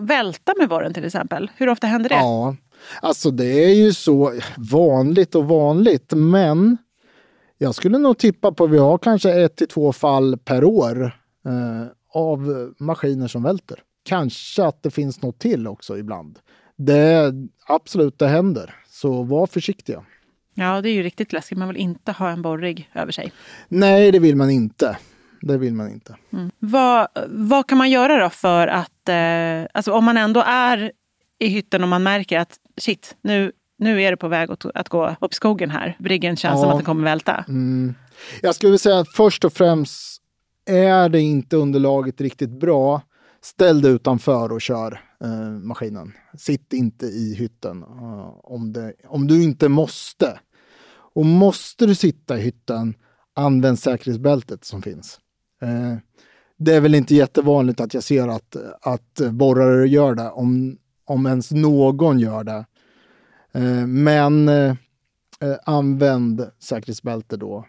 välta 0.00 0.52
med 0.58 0.68
borren 0.68 0.94
till 0.94 1.04
exempel. 1.04 1.50
Hur 1.56 1.68
ofta 1.68 1.86
händer 1.86 2.08
det? 2.08 2.14
Ja, 2.14 2.56
alltså 3.02 3.30
det 3.30 3.64
är 3.64 3.74
ju 3.74 3.92
så 3.92 4.40
vanligt 4.56 5.34
och 5.34 5.48
vanligt, 5.48 6.12
men 6.12 6.76
jag 7.58 7.74
skulle 7.74 7.98
nog 7.98 8.18
tippa 8.18 8.52
på 8.52 8.64
att 8.64 8.70
vi 8.70 8.78
har 8.78 8.98
kanske 8.98 9.42
ett 9.42 9.56
till 9.56 9.68
två 9.68 9.92
fall 9.92 10.38
per 10.38 10.64
år 10.64 11.02
eh, 11.46 11.86
av 12.14 12.72
maskiner 12.78 13.28
som 13.28 13.42
välter. 13.42 13.78
Kanske 14.04 14.64
att 14.64 14.82
det 14.82 14.90
finns 14.90 15.22
något 15.22 15.38
till 15.38 15.66
också 15.66 15.98
ibland. 15.98 16.38
Det 16.76 17.32
absolut, 17.66 18.18
det 18.18 18.28
händer. 18.28 18.74
Så 18.90 19.22
var 19.22 19.46
försiktiga. 19.46 20.04
Ja, 20.54 20.80
det 20.80 20.88
är 20.88 20.94
ju 20.94 21.02
riktigt 21.02 21.32
läskigt. 21.32 21.58
Man 21.58 21.68
vill 21.68 21.76
inte 21.76 22.12
ha 22.12 22.30
en 22.30 22.42
borrig 22.42 22.90
över 22.94 23.12
sig. 23.12 23.32
Nej, 23.68 24.12
det 24.12 24.18
vill 24.18 24.36
man 24.36 24.50
inte 24.50 24.96
det 25.42 25.58
vill 25.58 25.74
man 25.74 25.90
inte. 25.90 26.16
Mm. 26.32 26.50
Vad, 26.58 27.08
vad 27.28 27.66
kan 27.66 27.78
man 27.78 27.90
göra 27.90 28.22
då 28.22 28.30
för 28.30 28.68
att, 28.68 29.08
eh, 29.08 29.70
alltså 29.74 29.92
om 29.92 30.04
man 30.04 30.16
ändå 30.16 30.42
är 30.46 30.92
i 31.38 31.48
hytten 31.48 31.82
och 31.82 31.88
man 31.88 32.02
märker 32.02 32.38
att 32.38 32.56
shit, 32.76 33.16
nu, 33.22 33.52
nu 33.78 34.02
är 34.02 34.10
det 34.10 34.16
på 34.16 34.28
väg 34.28 34.50
att, 34.50 34.66
att 34.74 34.88
gå 34.88 35.16
upp 35.20 35.34
skogen 35.34 35.70
här. 35.70 35.96
Briggen 35.98 36.36
känns 36.36 36.54
ja. 36.54 36.60
som 36.60 36.70
att 36.70 36.76
den 36.76 36.84
kommer 36.84 37.04
välta. 37.04 37.44
Mm. 37.48 37.94
Jag 38.42 38.54
skulle 38.54 38.78
säga 38.78 38.98
att 38.98 39.14
först 39.16 39.44
och 39.44 39.52
främst 39.52 40.22
är 40.66 41.08
det 41.08 41.20
inte 41.20 41.56
underlaget 41.56 42.20
riktigt 42.20 42.60
bra, 42.60 43.02
ställ 43.40 43.82
dig 43.82 43.92
utanför 43.92 44.52
och 44.52 44.60
kör 44.60 45.00
eh, 45.24 45.50
maskinen. 45.50 46.12
Sitt 46.38 46.72
inte 46.72 47.06
i 47.06 47.34
hytten 47.34 47.82
uh, 47.82 48.38
om, 48.42 48.72
det, 48.72 48.94
om 49.08 49.26
du 49.26 49.42
inte 49.42 49.68
måste. 49.68 50.40
Och 51.14 51.26
måste 51.26 51.86
du 51.86 51.94
sitta 51.94 52.38
i 52.38 52.40
hytten, 52.40 52.94
använd 53.34 53.78
säkerhetsbältet 53.78 54.64
som 54.64 54.82
finns. 54.82 55.18
Eh, 55.62 55.96
det 56.58 56.74
är 56.74 56.80
väl 56.80 56.94
inte 56.94 57.14
jättevanligt 57.14 57.80
att 57.80 57.94
jag 57.94 58.02
ser 58.02 58.28
att, 58.28 58.56
att 58.80 59.20
borrare 59.32 59.88
gör 59.88 60.14
det, 60.14 60.30
om, 60.30 60.78
om 61.04 61.26
ens 61.26 61.50
någon 61.50 62.18
gör 62.18 62.44
det. 62.44 62.64
Eh, 63.52 63.86
men 63.86 64.48
eh, 64.48 64.74
använd 65.64 66.50
säkerhetsbälte 66.58 67.36
då. 67.36 67.66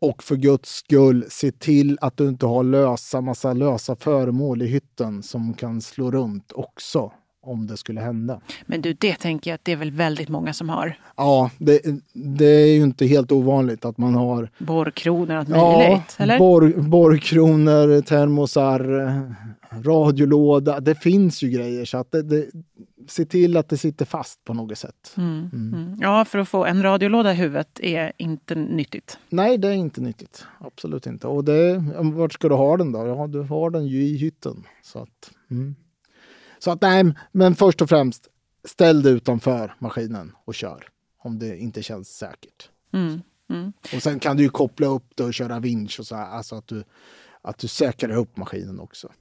Och 0.00 0.22
för 0.22 0.36
guds 0.36 0.70
skull, 0.70 1.24
se 1.28 1.52
till 1.52 1.98
att 2.00 2.16
du 2.16 2.28
inte 2.28 2.46
har 2.46 2.62
lösa, 2.62 3.20
massa 3.20 3.52
lösa 3.52 3.96
föremål 3.96 4.62
i 4.62 4.66
hytten 4.66 5.22
som 5.22 5.54
kan 5.54 5.80
slå 5.80 6.10
runt 6.10 6.52
också 6.52 7.12
om 7.40 7.66
det 7.66 7.76
skulle 7.76 8.00
hända. 8.00 8.40
Men 8.66 8.80
du, 8.80 8.92
det 8.92 9.14
tänker 9.14 9.50
jag 9.50 9.54
att 9.54 9.64
det 9.64 9.72
är 9.72 9.76
väl 9.76 9.90
väldigt 9.90 10.28
många 10.28 10.52
som 10.52 10.68
har. 10.68 10.98
Ja, 11.16 11.50
det, 11.58 11.80
det 12.12 12.44
är 12.44 12.76
ju 12.76 12.82
inte 12.82 13.06
helt 13.06 13.32
ovanligt 13.32 13.84
att 13.84 13.98
man 13.98 14.14
har 14.14 14.50
Borrkronor 14.58 15.34
och 15.34 15.40
allt 15.40 15.48
ja, 15.48 15.78
möjligt, 15.78 16.16
eller? 16.16 16.38
borr, 16.38 16.88
borrkronor, 16.88 18.00
termosar, 18.00 18.80
radiolåda. 19.84 20.80
Det 20.80 20.94
finns 20.94 21.42
ju 21.42 21.50
grejer 21.50 21.84
så 21.84 21.98
att 21.98 22.10
det, 22.10 22.22
det, 22.22 22.46
se 23.08 23.24
till 23.24 23.56
att 23.56 23.68
det 23.68 23.76
sitter 23.76 24.04
fast 24.04 24.44
på 24.44 24.54
något 24.54 24.78
sätt. 24.78 25.14
Mm. 25.16 25.96
Ja, 26.00 26.24
för 26.24 26.38
att 26.38 26.48
få 26.48 26.64
en 26.64 26.82
radiolåda 26.82 27.32
i 27.32 27.34
huvudet 27.34 27.80
är 27.80 28.12
inte 28.16 28.54
nyttigt. 28.54 29.18
Nej, 29.28 29.58
det 29.58 29.68
är 29.68 29.72
inte 29.72 30.00
nyttigt. 30.00 30.44
Absolut 30.60 31.06
inte. 31.06 31.26
Och 31.26 31.44
det, 31.44 31.84
vart 32.00 32.32
ska 32.32 32.48
du 32.48 32.54
ha 32.54 32.76
den 32.76 32.92
då? 32.92 33.06
Ja, 33.06 33.26
du 33.26 33.40
har 33.40 33.70
den 33.70 33.86
ju 33.86 34.02
i 34.02 34.16
hytten. 34.16 34.64
Så 34.82 34.98
att, 34.98 35.30
mm. 35.50 35.74
Så 36.58 36.70
att 36.70 36.82
nej, 36.82 37.14
men 37.32 37.54
först 37.54 37.82
och 37.82 37.88
främst 37.88 38.28
ställ 38.64 39.02
dig 39.02 39.12
utanför 39.12 39.74
maskinen 39.78 40.32
och 40.44 40.54
kör. 40.54 40.88
Om 41.18 41.38
det 41.38 41.58
inte 41.58 41.82
känns 41.82 42.08
säkert. 42.08 42.70
Mm. 42.92 43.20
Mm. 43.50 43.72
Och 43.94 44.02
sen 44.02 44.20
kan 44.20 44.36
du 44.36 44.42
ju 44.42 44.48
koppla 44.48 44.86
upp 44.86 45.12
det 45.14 45.24
och 45.24 45.34
köra 45.34 45.58
vinsch 45.58 46.00
och 46.00 46.06
så 46.06 46.16
här. 46.16 46.26
Alltså 46.26 46.56
att 46.56 46.66
du, 46.66 46.84
att 47.42 47.58
du 47.58 47.68
säkrar 47.68 48.16
upp 48.16 48.36
maskinen 48.36 48.80
också. 48.80 49.12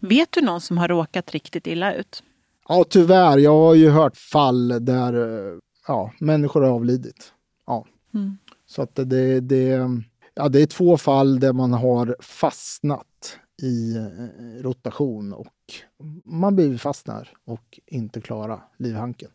Vet 0.00 0.32
du 0.32 0.40
någon 0.40 0.60
som 0.60 0.78
har 0.78 0.88
råkat 0.88 1.30
riktigt 1.30 1.66
illa 1.66 1.94
ut? 1.94 2.22
Ja, 2.68 2.84
tyvärr. 2.88 3.38
Jag 3.38 3.52
har 3.52 3.74
ju 3.74 3.90
hört 3.90 4.16
fall 4.16 4.84
där 4.84 5.12
eh, 5.52 5.58
ja, 5.86 6.12
människor 6.18 6.60
har 6.60 6.70
avlidit. 6.70 7.32
Ja. 7.66 7.86
Mm. 8.14 8.38
Så 8.66 8.82
att 8.82 8.94
det, 8.94 9.40
det, 9.40 9.88
ja, 10.34 10.48
det 10.48 10.62
är 10.62 10.66
två 10.66 10.96
fall 10.96 11.40
där 11.40 11.52
man 11.52 11.72
har 11.72 12.16
fastnat 12.20 13.38
i 13.62 13.96
eh, 13.96 14.62
rotation 14.62 15.32
och 15.32 15.54
man 16.24 16.56
blir 16.56 16.78
fastnar 16.78 17.28
och 17.44 17.80
inte 17.86 18.20
klara 18.20 18.60
livhanken. 18.78 19.30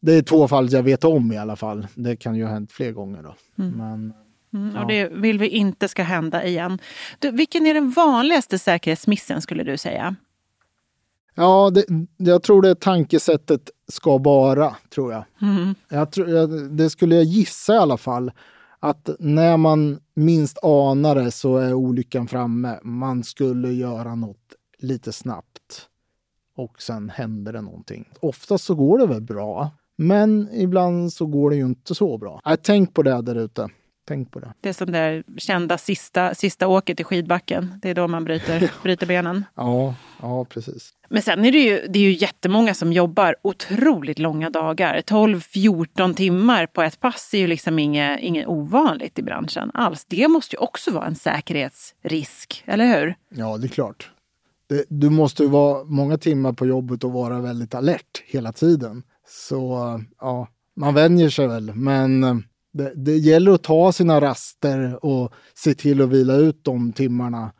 Det 0.00 0.12
är 0.14 0.22
två 0.22 0.48
fall 0.48 0.72
jag 0.72 0.82
vet 0.82 1.04
om 1.04 1.32
i 1.32 1.38
alla 1.38 1.56
fall. 1.56 1.86
Det 1.94 2.16
kan 2.16 2.34
ju 2.34 2.44
ha 2.44 2.52
hänt 2.52 2.72
fler 2.72 2.92
gånger. 2.92 3.22
Då. 3.22 3.34
Men, 3.54 4.12
Mm, 4.52 4.74
Ja. 4.74 4.82
och 4.82 4.88
det 4.88 5.08
vill 5.08 5.38
vi 5.38 5.48
inte 5.48 5.88
ska 5.88 6.02
hända 6.02 6.44
igen. 6.44 6.78
Du, 7.18 7.30
vilken 7.30 7.66
är 7.66 7.74
den 7.74 7.90
vanligaste 7.90 8.58
säkerhetsmissen 8.58 9.42
skulle 9.42 9.62
du 9.62 9.76
säga? 9.78 10.16
ja, 11.34 11.70
det, 11.70 11.84
jag 12.16 12.42
tror 12.42 12.62
det 12.62 12.80
tankesättet 12.80 13.70
ska 13.88 14.18
vara, 14.18 14.76
tror 14.94 15.12
jag. 15.12 15.24
Mm. 15.42 15.74
jag, 15.88 16.12
tror, 16.12 16.28
jag. 16.28 16.70
Det 16.70 16.90
skulle 16.90 17.14
jag 17.14 17.24
gissa 17.24 17.74
i 17.74 17.78
alla 17.78 17.96
fall. 17.96 18.30
Att 18.80 19.10
när 19.18 19.56
man 19.56 20.00
minst 20.14 20.58
anar 20.62 21.14
det 21.14 21.30
så 21.30 21.56
är 21.56 21.74
olyckan 21.74 22.28
framme. 22.28 22.78
Man 22.82 23.24
skulle 23.24 23.72
göra 23.72 24.14
något 24.14 24.54
lite 24.78 25.12
snabbt. 25.12 25.88
Och 26.56 26.82
sen 26.82 27.10
händer 27.10 27.52
det 27.52 27.60
någonting. 27.60 28.08
Oftast 28.20 28.64
så 28.64 28.74
går 28.74 28.98
det 28.98 29.06
väl 29.06 29.22
bra. 29.22 29.70
Men 29.96 30.48
ibland 30.52 31.12
så 31.12 31.26
går 31.26 31.50
det 31.50 31.56
ju 31.56 31.66
inte 31.66 31.94
så 31.94 32.18
bra. 32.18 32.40
Äh, 32.46 32.56
tänk 32.62 32.94
på 32.94 33.02
det 33.02 33.22
där 33.22 33.34
ute. 33.34 33.68
Tänk 34.08 34.30
på 34.30 34.40
det. 34.40 34.52
Det 34.60 34.68
är 34.68 34.72
som 34.72 34.92
det 34.92 35.22
kända 35.36 35.78
sista, 35.78 36.34
sista 36.34 36.68
åket 36.68 37.00
i 37.00 37.04
skidbacken. 37.04 37.78
Det 37.82 37.90
är 37.90 37.94
då 37.94 38.08
man 38.08 38.24
bryter, 38.24 38.72
bryter 38.82 39.06
benen. 39.06 39.44
Ja, 39.54 39.94
ja 40.22 40.44
precis. 40.44 40.90
Men 41.08 41.22
sen 41.22 41.44
är 41.44 41.52
det 41.52 41.58
ju, 41.58 41.86
det 41.88 41.98
är 41.98 42.02
ju 42.02 42.12
jättemånga 42.12 42.74
som 42.74 42.92
jobbar 42.92 43.36
otroligt 43.42 44.18
långa 44.18 44.50
dagar. 44.50 45.00
12-14 45.00 46.14
timmar 46.14 46.66
på 46.66 46.82
ett 46.82 47.00
pass 47.00 47.34
är 47.34 47.38
ju 47.38 47.46
liksom 47.46 47.78
inget, 47.78 48.20
inget 48.20 48.46
ovanligt 48.46 49.18
i 49.18 49.22
branschen 49.22 49.70
alls. 49.74 50.04
Det 50.04 50.28
måste 50.28 50.56
ju 50.56 50.60
också 50.60 50.90
vara 50.90 51.06
en 51.06 51.16
säkerhetsrisk, 51.16 52.62
eller 52.66 53.00
hur? 53.00 53.14
Ja, 53.28 53.58
det 53.58 53.66
är 53.66 53.68
klart. 53.68 54.10
Det, 54.68 54.84
du 54.88 55.10
måste 55.10 55.42
ju 55.42 55.48
vara 55.48 55.84
många 55.84 56.18
timmar 56.18 56.52
på 56.52 56.66
jobbet 56.66 57.04
och 57.04 57.12
vara 57.12 57.40
väldigt 57.40 57.74
alert 57.74 58.22
hela 58.26 58.52
tiden. 58.52 59.02
Så 59.28 60.00
ja, 60.20 60.48
man 60.76 60.94
vänjer 60.94 61.30
sig 61.30 61.48
väl. 61.48 61.74
Men 61.74 62.24
det, 62.78 62.92
det 62.96 63.16
gäller 63.16 63.52
att 63.52 63.62
ta 63.62 63.92
sina 63.92 64.20
raster 64.20 65.04
och 65.04 65.32
se 65.54 65.74
till 65.74 66.02
att 66.02 66.08
vila 66.08 66.34
ut 66.34 66.64
de 66.64 66.92
timmarna. 66.92 67.52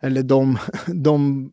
Eller 0.00 0.22
de, 0.22 0.58
de 0.86 1.50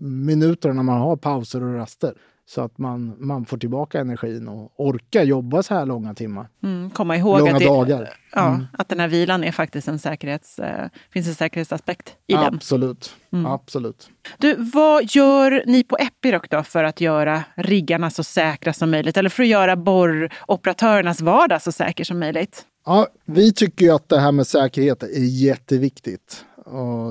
minuterna 0.00 0.82
man 0.82 1.00
har 1.00 1.16
pauser 1.16 1.62
och 1.62 1.74
raster. 1.74 2.14
Så 2.48 2.60
att 2.60 2.78
man, 2.78 3.16
man 3.18 3.46
får 3.46 3.58
tillbaka 3.58 4.00
energin 4.00 4.48
och 4.48 4.72
orkar 4.80 5.22
jobba 5.22 5.62
så 5.62 5.74
här 5.74 5.86
långa 5.86 6.14
timmar. 6.14 6.48
Mm, 6.62 6.90
komma 6.90 7.16
ihåg 7.16 7.38
Långa 7.38 7.52
att, 7.52 7.58
det, 7.58 7.64
dagar. 7.64 8.10
Ja, 8.32 8.48
Mm. 8.48 8.66
att 8.72 8.88
den 8.88 9.00
här 9.00 9.08
vilan 9.08 9.44
är 9.44 9.52
faktiskt 9.52 9.88
en 9.88 9.98
säkerhets, 9.98 10.58
eh, 10.58 10.88
finns 11.12 11.28
en 11.28 11.34
säkerhetsaspekt 11.34 12.16
i 12.26 12.32
den. 12.32 12.54
Absolut. 12.54 13.14
Absolut. 13.46 14.10
Du, 14.38 14.54
vad 14.74 15.04
gör 15.04 15.62
ni 15.66 15.84
på 15.84 15.96
Epiroc 15.96 16.42
då 16.50 16.62
för 16.62 16.84
att 16.84 17.00
göra 17.00 17.42
riggarna 17.56 18.10
så 18.10 18.24
säkra 18.24 18.72
som 18.72 18.90
möjligt? 18.90 19.16
Eller 19.16 19.30
för 19.30 19.42
att 19.42 19.48
göra 19.48 19.76
borroperatörernas 19.76 21.20
vardag 21.20 21.62
så 21.62 21.72
säker 21.72 22.04
som 22.04 22.18
möjligt? 22.18 22.64
Ja, 22.86 23.06
vi 23.24 23.52
tycker 23.52 23.92
att 23.94 24.08
det 24.08 24.20
här 24.20 24.32
med 24.32 24.46
säkerhet 24.46 25.02
är 25.02 25.42
jätteviktigt. 25.42 26.44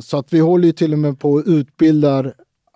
Så 0.04 0.18
att 0.18 0.34
vi 0.34 0.40
håller 0.40 0.66
ju 0.66 0.72
till 0.72 0.94
och 0.94 1.00
med 1.00 1.20
på 1.20 1.32
och 1.32 1.44
utbildar 1.46 2.34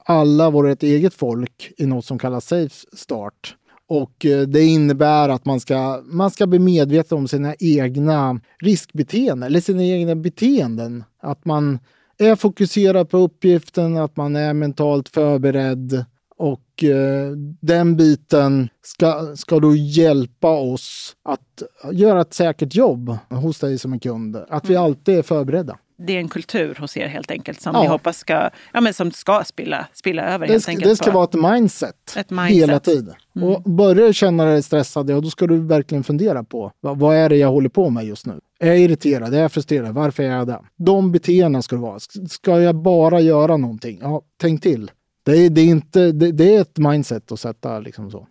alla 0.09 0.49
vårt 0.49 0.83
eget 0.83 1.13
folk 1.13 1.71
i 1.77 1.85
något 1.85 2.05
som 2.05 2.19
kallas 2.19 2.45
Safe 2.45 2.85
Start. 2.93 3.55
Och 3.87 4.25
eh, 4.25 4.41
det 4.41 4.63
innebär 4.63 5.29
att 5.29 5.45
man 5.45 5.59
ska, 5.59 6.01
man 6.05 6.31
ska 6.31 6.47
bli 6.47 6.59
medveten 6.59 7.17
om 7.17 7.27
sina 7.27 7.55
egna 7.59 8.39
riskbeteenden, 8.59 9.47
eller 9.47 9.61
sina 9.61 9.83
egna 9.83 10.15
beteenden. 10.15 11.03
Att 11.21 11.45
man 11.45 11.79
är 12.17 12.35
fokuserad 12.35 13.09
på 13.09 13.17
uppgiften, 13.17 13.97
att 13.97 14.17
man 14.17 14.35
är 14.35 14.53
mentalt 14.53 15.09
förberedd. 15.09 16.05
Och 16.37 16.83
eh, 16.83 17.31
den 17.61 17.95
biten 17.95 18.69
ska, 18.81 19.35
ska 19.35 19.59
då 19.59 19.75
hjälpa 19.75 20.49
oss 20.49 21.15
att 21.23 21.63
göra 21.93 22.21
ett 22.21 22.33
säkert 22.33 22.75
jobb 22.75 23.17
hos 23.29 23.59
dig 23.59 23.77
som 23.77 23.93
är 23.93 23.99
kund. 23.99 24.37
Att 24.49 24.69
vi 24.69 24.75
alltid 24.75 25.17
är 25.17 25.21
förberedda. 25.21 25.77
Det 26.01 26.13
är 26.13 26.19
en 26.19 26.29
kultur 26.29 26.75
hos 26.79 26.97
er 26.97 27.07
helt 27.07 27.31
enkelt 27.31 27.61
som 27.61 27.75
Ja. 27.75 27.81
vi 27.81 27.87
hoppas 27.87 28.17
ska, 28.17 28.49
ja, 28.73 28.81
men 28.81 28.93
som 28.93 29.11
ska 29.11 29.43
spilla, 29.45 29.87
spilla 29.93 30.23
över 30.23 30.47
Det 30.47 30.59
ska, 30.59 30.71
det 30.75 30.95
ska 30.95 31.11
vara 31.11 31.23
ett 31.23 31.33
mindset, 31.53 32.15
Ett 32.17 32.29
mindset. 32.29 32.55
hela 32.57 32.79
tiden. 32.79 33.13
Och 33.41 33.61
börjar 33.61 34.07
du 34.07 34.13
känna 34.13 34.45
dig 34.45 34.63
stressad, 34.63 35.09
ja, 35.09 35.19
då 35.21 35.29
ska 35.29 35.47
du 35.47 35.59
verkligen 35.59 36.03
fundera 36.03 36.43
på 36.43 36.71
vad, 36.79 36.99
vad 36.99 37.15
är 37.15 37.29
det 37.29 37.35
jag 37.37 37.51
håller 37.51 37.69
på 37.69 37.89
med 37.89 38.05
just 38.05 38.25
nu? 38.25 38.39
Är 38.59 38.67
jag 38.67 38.79
irriterad? 38.79 39.33
Är 39.33 39.41
jag 39.41 39.51
frustrerad? 39.51 39.93
Varför 39.93 40.23
är 40.23 40.31
jag 40.37 40.47
det? 40.47 40.59
De 40.77 41.11
beteendena 41.11 41.61
ska 41.61 41.75
det 41.75 41.81
vara. 41.81 41.97
Sk- 41.97 42.27
Ska 42.27 42.61
jag 42.61 42.75
bara 42.75 43.19
göra 43.19 43.57
någonting? 43.57 43.99
Ja, 44.01 44.21
tänk 44.41 44.63
till. 44.63 44.91
Det 45.23 45.37
är, 45.37 45.49
det 45.49 45.61
är, 45.61 45.65
inte, 45.65 46.11
det, 46.11 46.31
det 46.31 46.55
är 46.55 46.61
ett 46.61 46.77
mindset 46.77 47.31
att 47.31 47.39
sätta 47.39 47.79
liksom 47.79 48.11
så. 48.11 48.27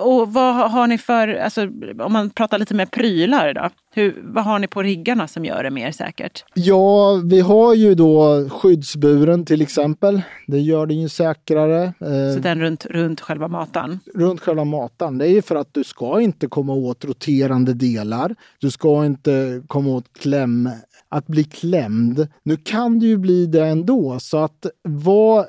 Och 0.00 0.32
vad 0.32 0.54
har- 0.54 0.68
har 0.68 0.86
ni 0.86 0.98
för, 0.98 1.28
alltså, 1.28 1.62
om 2.00 2.12
man 2.12 2.30
pratar 2.30 2.58
lite 2.58 2.74
mer 2.74 2.86
prylar 2.86 3.54
då? 3.54 3.68
Hur, 3.94 4.22
vad 4.24 4.44
har 4.44 4.58
ni 4.58 4.66
på 4.66 4.82
riggarna 4.82 5.28
som 5.28 5.44
gör 5.44 5.62
det 5.62 5.70
mer 5.70 5.90
säkert? 5.92 6.44
Ja, 6.54 7.20
vi 7.24 7.40
har 7.40 7.74
ju 7.74 7.94
då 7.94 8.48
skyddsburen 8.50 9.44
till 9.44 9.62
exempel. 9.62 10.22
Det 10.46 10.58
gör 10.60 10.86
den 10.86 11.00
ju 11.00 11.08
säkrare. 11.08 11.82
Eh, 11.84 12.34
Så 12.34 12.40
den 12.40 12.60
runt, 12.60 12.86
runt 12.86 13.20
själva 13.20 13.48
matan? 13.48 14.00
runt 14.14 14.40
själva 14.40 14.64
matan. 14.64 15.18
Det 15.18 15.24
är 15.26 15.30
ju 15.30 15.42
för 15.42 15.56
att 15.56 15.68
du 15.72 15.84
ska 15.84 16.20
inte 16.20 16.46
komma 16.46 16.72
åt 16.72 17.04
roterande 17.04 17.74
delar. 17.74 18.34
Du 18.58 18.70
ska 18.70 19.06
inte 19.06 19.62
komma 19.66 19.90
åt 19.90 20.12
kläm, 20.18 20.70
att 21.14 21.26
bli 21.26 21.44
klämd. 21.44 22.28
Nu 22.42 22.56
kan 22.56 22.98
du 22.98 23.06
ju 23.06 23.18
bli 23.18 23.46
det 23.46 23.66
ändå, 23.66 24.20
så 24.20 24.38
att 24.38 24.66
var 24.82 25.46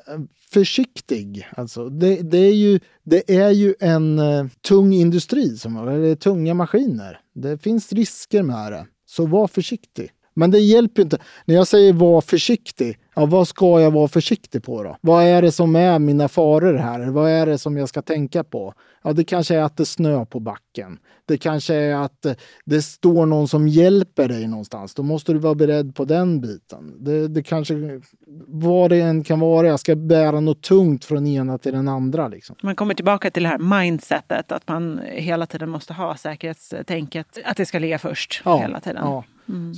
försiktig. 0.50 1.48
Alltså, 1.56 1.88
det, 1.88 2.16
det, 2.22 2.38
är 2.38 2.54
ju, 2.54 2.80
det 3.04 3.36
är 3.36 3.50
ju 3.50 3.74
en 3.80 4.18
eh, 4.18 4.46
tung 4.60 4.92
industri, 4.92 5.56
som, 5.56 5.76
eller 5.76 6.14
tunga 6.14 6.54
maskiner. 6.54 7.20
Det 7.34 7.58
finns 7.58 7.92
risker 7.92 8.42
med 8.42 8.72
det, 8.72 8.86
så 9.06 9.26
var 9.26 9.48
försiktig. 9.48 10.10
Men 10.38 10.50
det 10.50 10.58
hjälper 10.58 11.02
inte. 11.02 11.18
När 11.44 11.54
jag 11.54 11.66
säger 11.66 11.92
var 11.92 12.20
försiktig, 12.20 12.98
ja, 13.14 13.26
vad 13.26 13.48
ska 13.48 13.80
jag 13.80 13.90
vara 13.90 14.08
försiktig 14.08 14.64
på 14.64 14.82
då? 14.82 14.96
Vad 15.00 15.24
är 15.24 15.42
det 15.42 15.52
som 15.52 15.76
är 15.76 15.98
mina 15.98 16.28
faror 16.28 16.74
här? 16.74 17.06
Vad 17.06 17.30
är 17.30 17.46
det 17.46 17.58
som 17.58 17.76
jag 17.76 17.88
ska 17.88 18.02
tänka 18.02 18.44
på? 18.44 18.74
Ja, 19.02 19.12
det 19.12 19.24
kanske 19.24 19.54
är 19.54 19.62
att 19.62 19.76
det 19.76 19.86
snö 19.86 20.26
på 20.26 20.40
backen. 20.40 20.98
Det 21.26 21.38
kanske 21.38 21.74
är 21.74 21.94
att 21.94 22.26
det 22.64 22.82
står 22.82 23.26
någon 23.26 23.48
som 23.48 23.68
hjälper 23.68 24.28
dig 24.28 24.46
någonstans. 24.46 24.94
Då 24.94 25.02
måste 25.02 25.32
du 25.32 25.38
vara 25.38 25.54
beredd 25.54 25.94
på 25.94 26.04
den 26.04 26.40
biten. 26.40 26.94
Det, 26.98 27.28
det 27.28 27.42
kanske, 27.42 28.00
vad 28.46 28.90
det 28.90 29.00
än 29.00 29.24
kan 29.24 29.40
vara, 29.40 29.66
jag 29.66 29.80
ska 29.80 29.96
bära 29.96 30.40
något 30.40 30.62
tungt 30.62 31.04
från 31.04 31.26
ena 31.26 31.58
till 31.58 31.72
den 31.72 31.88
andra. 31.88 32.28
Liksom. 32.28 32.56
Man 32.62 32.76
kommer 32.76 32.94
tillbaka 32.94 33.30
till 33.30 33.42
det 33.42 33.48
här 33.48 33.58
mindsetet, 33.58 34.52
att 34.52 34.68
man 34.68 35.00
hela 35.12 35.46
tiden 35.46 35.70
måste 35.70 35.92
ha 35.92 36.16
säkerhetstänket, 36.16 37.38
att 37.44 37.56
det 37.56 37.66
ska 37.66 37.78
ligga 37.78 37.98
först 37.98 38.42
hela 38.44 38.80
tiden. 38.80 39.02
Ja. 39.04 39.24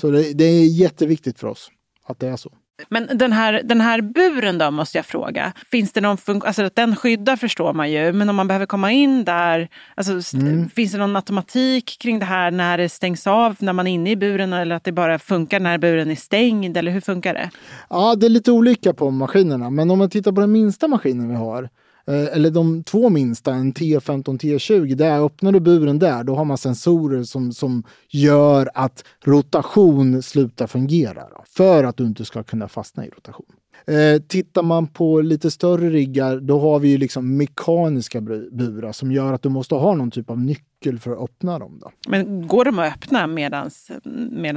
Så 0.01 0.11
det, 0.11 0.33
det 0.33 0.45
är 0.45 0.67
jätteviktigt 0.67 1.39
för 1.39 1.49
oss 1.49 1.71
att 2.07 2.21
det 2.21 2.29
är 2.29 2.37
så. 2.37 2.53
Men 2.89 3.19
den 3.19 3.33
här, 3.33 3.63
den 3.65 3.81
här 3.81 4.01
buren 4.01 4.59
då, 4.59 4.71
måste 4.71 4.99
jag 4.99 5.07
fråga. 5.07 5.53
Finns 5.71 5.93
det 5.93 6.01
någon 6.01 6.17
fun- 6.17 6.47
alltså 6.47 6.63
att 6.63 6.77
den 6.77 6.97
skyddar 6.97 7.37
förstår 7.37 7.73
man 7.73 7.91
ju, 7.93 8.13
men 8.13 8.29
om 8.29 8.37
man 8.37 8.49
behöver 8.49 8.67
komma 8.67 8.93
in 8.93 9.25
där, 9.25 9.69
alltså, 9.95 10.37
Mm. 10.37 10.69
finns 10.69 10.93
det 10.93 10.99
någon 10.99 11.17
automatik 11.17 11.97
kring 12.01 12.19
det 12.19 12.25
här 12.25 12.51
när 12.51 12.79
det 12.79 12.89
stängs 12.89 13.27
av 13.27 13.57
när 13.59 13.73
man 13.73 13.87
är 13.87 13.91
inne 13.93 14.11
i 14.11 14.17
buren 14.17 14.53
eller 14.53 14.77
att 14.77 14.85
det 14.85 14.93
bara 14.93 15.19
funkar 15.19 15.61
när 15.61 15.79
buren 15.79 16.11
är 16.11 16.17
stängd 16.17 16.77
eller 16.77 16.93
hur 16.93 17.01
funkar 17.01 17.35
det? 17.35 17.51
Ja, 17.91 18.15
det 18.15 18.27
är 18.27 18.31
lite 18.31 18.53
olika 18.53 18.93
på 18.95 19.11
maskinerna, 19.11 19.71
men 19.71 19.91
om 19.91 19.99
man 19.99 20.11
tittar 20.11 20.33
på 20.33 20.41
den 20.41 20.53
minsta 20.53 20.89
maskinen 20.89 21.29
vi 21.29 21.35
har, 21.35 21.69
Eh, 22.09 22.37
eller 22.37 22.51
de 22.51 22.83
två 22.85 23.09
minsta, 23.09 23.55
en 23.55 23.73
T15 23.73 24.25
T20, 24.25 24.95
där 24.95 25.25
öppnar 25.27 25.53
du 25.53 25.61
buren 25.61 25.99
där, 25.99 26.25
då 26.25 26.35
har 26.35 26.45
man 26.45 26.59
sensorer 26.59 27.23
som, 27.23 27.53
som 27.53 27.83
gör 28.09 28.71
att 28.75 29.05
rotation 29.25 30.23
slutar 30.23 30.67
fungera. 30.67 31.29
Då, 31.31 31.45
för 31.49 31.85
att 31.85 31.97
du 31.97 32.05
inte 32.05 32.25
ska 32.25 32.43
kunna 32.43 32.69
fastna 32.69 33.07
i 33.07 33.09
rotation. 33.09 33.47
Eh, 33.87 34.23
tittar 34.23 34.63
man 34.63 34.87
på 34.87 35.21
lite 35.21 35.51
större 35.51 35.91
riggar, 35.91 36.41
då 36.41 36.61
har 36.61 36.79
vi 36.79 36.89
ju 36.89 36.99
liksom 36.99 37.37
mekaniska 37.37 38.21
burar 38.21 38.93
som 38.93 39.13
gör 39.13 39.33
att 39.33 39.43
du 39.43 39.49
måste 39.49 39.75
ha 39.75 39.95
någon 39.95 40.11
typ 40.11 40.31
av 40.31 40.41
nyckel 40.41 40.99
för 40.99 41.13
att 41.13 41.19
öppna 41.19 41.59
dem. 41.59 41.79
Då. 41.83 41.91
Men 42.09 42.47
går 42.47 42.65
de 42.65 42.79
att 42.79 42.95
öppna 42.95 43.27
medan 43.27 43.71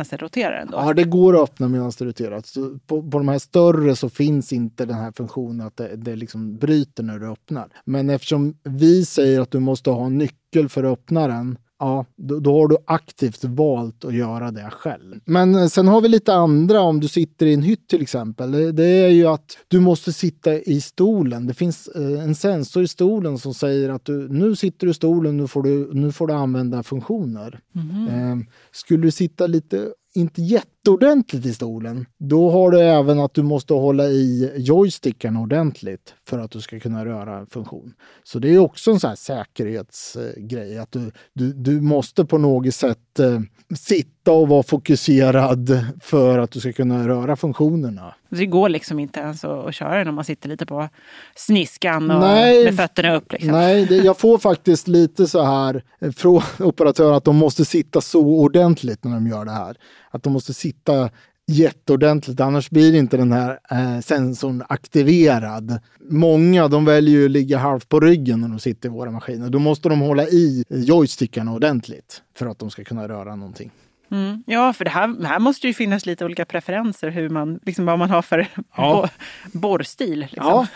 det 0.10 0.18
roterar? 0.18 0.62
Ändå? 0.62 0.78
Ja, 0.78 0.94
det 0.94 1.04
går 1.04 1.36
att 1.36 1.50
öppna 1.50 1.68
medan 1.68 1.92
det 2.00 2.06
roterar. 2.06 2.42
Så 2.46 2.80
på, 2.88 3.12
på 3.12 3.18
de 3.18 3.28
här 3.28 3.40
större 3.40 3.96
så 3.96 4.10
finns 4.10 4.54
inte 4.54 4.86
den 4.86 4.98
här 4.98 5.12
funktionen 5.12 5.68
att 5.68 5.78
det, 5.78 5.96
det 5.96 6.16
liksom 6.16 6.58
bryter 6.58 7.04
när 7.04 7.20
du 7.20 7.28
öppnar. 7.32 7.70
Men 7.86 8.10
eftersom 8.10 8.58
vi 8.63 9.06
säger 9.06 9.42
att 9.42 9.51
du 9.51 9.60
måste 9.60 9.90
ha 9.90 10.06
en 10.06 10.18
nyckel 10.18 10.70
för 10.70 10.84
att 10.84 10.94
öppna 11.00 11.28
den 11.28 11.58
ja, 11.82 12.06
då, 12.16 12.40
då, 12.40 12.60
har 12.60 12.68
du 12.68 12.78
aktivt 12.86 13.44
valt 13.44 14.06
att 14.06 14.14
göra 14.14 14.52
det 14.52 14.70
själv. 14.72 15.20
Men 15.26 15.70
sen 15.70 15.88
har 15.88 16.02
vi 16.02 16.08
lite 16.08 16.34
andra 16.34 16.82
om 16.82 17.00
du 17.00 17.08
sitter 17.08 17.46
i 17.46 17.54
en 17.54 17.62
hytt 17.62 17.88
till 17.88 18.02
exempel. 18.02 18.52
Det, 18.52 18.72
det 18.72 18.84
är 18.84 19.10
ju 19.10 19.28
att 19.28 19.58
du 19.68 19.80
måste 19.80 20.14
sitta 20.14 20.54
i 20.54 20.82
stolen. 20.82 21.48
Det 21.48 21.54
finns 21.54 21.88
eh, 21.88 22.24
en 22.24 22.36
sensor 22.36 22.84
i 22.84 22.88
stolen 22.88 23.38
som 23.38 23.54
säger 23.54 23.90
att 23.90 24.06
du, 24.06 24.30
nu 24.30 24.56
sitter 24.56 24.88
du 24.88 24.92
i 24.92 24.94
stolen, 24.94 25.38
nu 25.38 25.48
får 25.48 25.64
du, 25.64 25.94
nu 25.94 26.12
får 26.12 26.28
du 26.28 26.34
använda 26.34 26.84
funktioner. 26.84 27.60
Mm. 27.76 28.08
Eh, 28.08 28.46
skulle 28.72 29.04
du 29.04 29.12
sitta 29.12 29.48
lite 29.48 29.94
inte 30.13 30.41
jätteordentligt 30.41 31.46
i 31.46 31.53
stolen, 31.53 32.06
då 32.18 32.50
har 32.50 32.72
du 32.72 32.80
även 32.80 33.20
att 33.20 33.34
du 33.34 33.44
måste 33.44 33.74
hålla 33.74 34.08
i 34.08 34.53
joysticken 34.58 35.38
ordentligt 35.38 36.13
för 36.27 36.39
att 36.39 36.51
du 36.51 36.62
ska 36.62 36.80
kunna 36.80 37.06
röra 37.06 37.38
en 37.38 37.48
funktion. 37.48 37.94
Så 38.24 38.39
det 38.39 38.50
är 38.50 38.60
också 38.60 38.91
en 38.91 39.00
sån 39.00 39.08
här 39.08 39.15
säkerhetsgrej 39.15 40.77
att 40.77 40.91
du, 40.91 41.12
du, 41.34 41.53
du 41.53 41.82
måste 41.82 42.25
på 42.25 42.38
något 42.38 42.75
sätt 42.75 43.20
eh, 43.20 43.39
sitta 43.75 44.21
och 44.28 44.48
vara 44.48 44.63
fokuserad 44.63 45.86
för 46.01 46.40
att 46.40 46.51
du 46.51 46.60
ska 46.60 46.74
kunna 46.74 47.08
röra 47.08 47.36
funktionerna. 47.36 48.16
Det 48.30 48.46
går 48.46 48.70
liksom 48.70 49.00
inte 49.00 49.20
ens 49.20 49.44
att 49.44 49.75
köra 49.75 49.98
den 49.98 50.08
om 50.08 50.16
man 50.16 50.24
sitter 50.24 50.50
lite 50.50 50.66
på 50.66 50.90
sniskan 51.36 52.12
och 52.12 52.20
nej, 52.20 52.66
med 52.66 52.75
fötterna 52.75 53.16
upp? 53.16 53.32
Liksom. 53.32 53.51
Nej, 53.51 53.86
det, 53.86 53.98
jag 53.98 54.18
får 54.18 54.38
faktiskt 54.38 54.88
lite 54.88 55.28
så 55.28 55.44
här 55.44 55.84
eh, 56.00 56.12
från 56.12 56.42
operatören 56.60 57.13
att 57.13 57.24
de 57.24 57.36
måste 57.36 57.66
sitta 57.66 58.01
så 58.01 58.22
ordentligt 58.22 59.04
när 59.04 59.12
de 59.12 59.28
gör 59.28 59.46
det 59.46 59.51
här. 59.51 59.75
Att 60.12 60.24
de 60.24 60.34
måste 60.34 60.54
sitta 60.54 61.10
jätteordentligt, 61.48 62.40
annars 62.40 62.70
blir 62.70 62.96
inte 62.96 63.18
den 63.18 63.32
här 63.32 63.60
eh, 63.72 64.00
sensorn 64.00 64.63
aktiverad. 64.70 65.80
Många 66.10 66.68
de 66.68 66.86
väljer 66.86 67.16
ju 67.16 67.25
att 67.25 67.32
ligga 67.32 67.58
halvt 67.58 67.90
på 67.90 68.00
ryggen 68.00 68.42
när 68.42 68.48
de 68.48 68.60
sitter 68.60 68.90
i 68.90 68.92
våra 68.92 69.12
maskiner. 69.12 69.50
Då 69.50 69.60
måste 69.60 69.90
de 69.90 70.01
hålla 70.01 70.28
i 70.28 70.63
joystickarna 70.70 71.54
ordentligt 71.54 72.22
för 72.36 72.46
att 72.46 72.60
de 72.60 72.70
ska 72.70 72.84
kunna 72.84 73.08
röra 73.08 73.36
någonting. 73.36 73.72
Mm. 74.12 74.44
Ja, 74.46 74.74
för 74.74 74.86
det 74.86 74.91
här, 74.91 75.25
här 75.25 75.39
måste 75.39 75.68
ju 75.68 75.74
finnas 75.74 76.06
lite 76.06 76.25
olika 76.25 76.46
preferenser, 76.46 77.10
hur 77.10 77.30
man, 77.30 77.60
liksom 77.65 77.86
vad 77.86 78.00
man 78.00 78.10
har 78.10 78.22
för 78.22 78.48
ja. 78.77 79.10
borrstil. 79.53 80.20
Liksom. 80.20 80.46
Ja. 80.46 80.68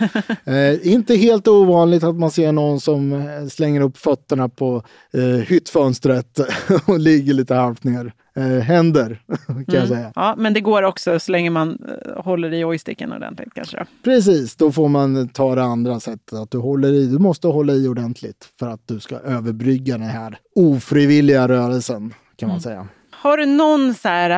Eh, 0.45 0.87
inte 0.87 1.15
helt 1.15 1.47
ovanligt 1.47 2.03
att 2.03 2.15
man 2.15 2.31
ser 2.31 2.51
någon 2.51 2.79
som 2.79 3.13
eh, 3.13 3.47
slänger 3.47 3.81
upp 3.81 3.97
fötterna 3.97 4.49
på 4.49 4.83
eh, 5.13 5.21
hyttfönstret 5.23 6.39
och 6.87 6.99
ligger 6.99 7.33
lite 7.33 7.55
halvt 7.55 7.83
ner. 7.83 8.13
Eh, 8.37 8.59
händer, 8.59 9.21
kan 9.47 9.55
mm. 9.55 9.65
jag 9.67 9.87
säga. 9.87 10.11
Ja, 10.15 10.35
men 10.37 10.53
det 10.53 10.61
går 10.61 10.83
också 10.83 11.19
så 11.19 11.31
länge 11.31 11.49
man 11.49 11.77
eh, 11.87 12.23
håller 12.23 12.53
i 12.53 12.59
joysticken 12.59 13.13
ordentligt 13.13 13.53
kanske? 13.53 13.85
Precis, 14.03 14.55
då 14.55 14.71
får 14.71 14.89
man 14.89 15.29
ta 15.29 15.55
det 15.55 15.63
andra 15.63 15.99
sättet. 15.99 16.33
Att 16.33 16.51
du, 16.51 16.57
håller 16.57 16.93
i, 16.93 17.05
du 17.07 17.19
måste 17.19 17.47
hålla 17.47 17.73
i 17.73 17.87
ordentligt 17.87 18.49
för 18.59 18.67
att 18.67 18.81
du 18.85 18.99
ska 18.99 19.15
överbrygga 19.15 19.97
den 19.97 20.07
här 20.07 20.37
ofrivilliga 20.55 21.47
rörelsen, 21.47 22.13
kan 22.35 22.49
man 22.49 22.57
mm. 22.57 22.61
säga. 22.61 22.87
Har 23.25 23.37
du 23.37 23.45
någon 23.45 23.93
så 23.93 24.07
här, 24.07 24.29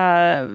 äh, 0.43 0.49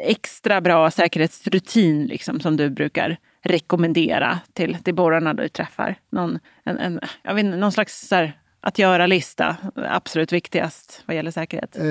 extra 0.00 0.60
bra 0.60 0.90
säkerhetsrutin 0.90 2.06
liksom, 2.06 2.40
som 2.40 2.56
du 2.56 2.70
brukar 2.70 3.16
rekommendera 3.44 4.38
till, 4.52 4.76
till 4.84 4.94
borrarna 4.94 5.34
du 5.34 5.48
träffar? 5.48 5.94
Någon, 6.12 6.38
en, 6.64 6.78
en, 6.78 7.00
jag 7.22 7.34
vet, 7.34 7.44
någon 7.44 7.72
slags 7.72 8.08
så 8.08 8.14
här, 8.14 8.40
att 8.60 8.78
göra-lista, 8.78 9.56
absolut 9.74 10.32
viktigast 10.32 11.02
vad 11.06 11.16
gäller 11.16 11.30
säkerhet? 11.30 11.76
Eh, 11.78 11.86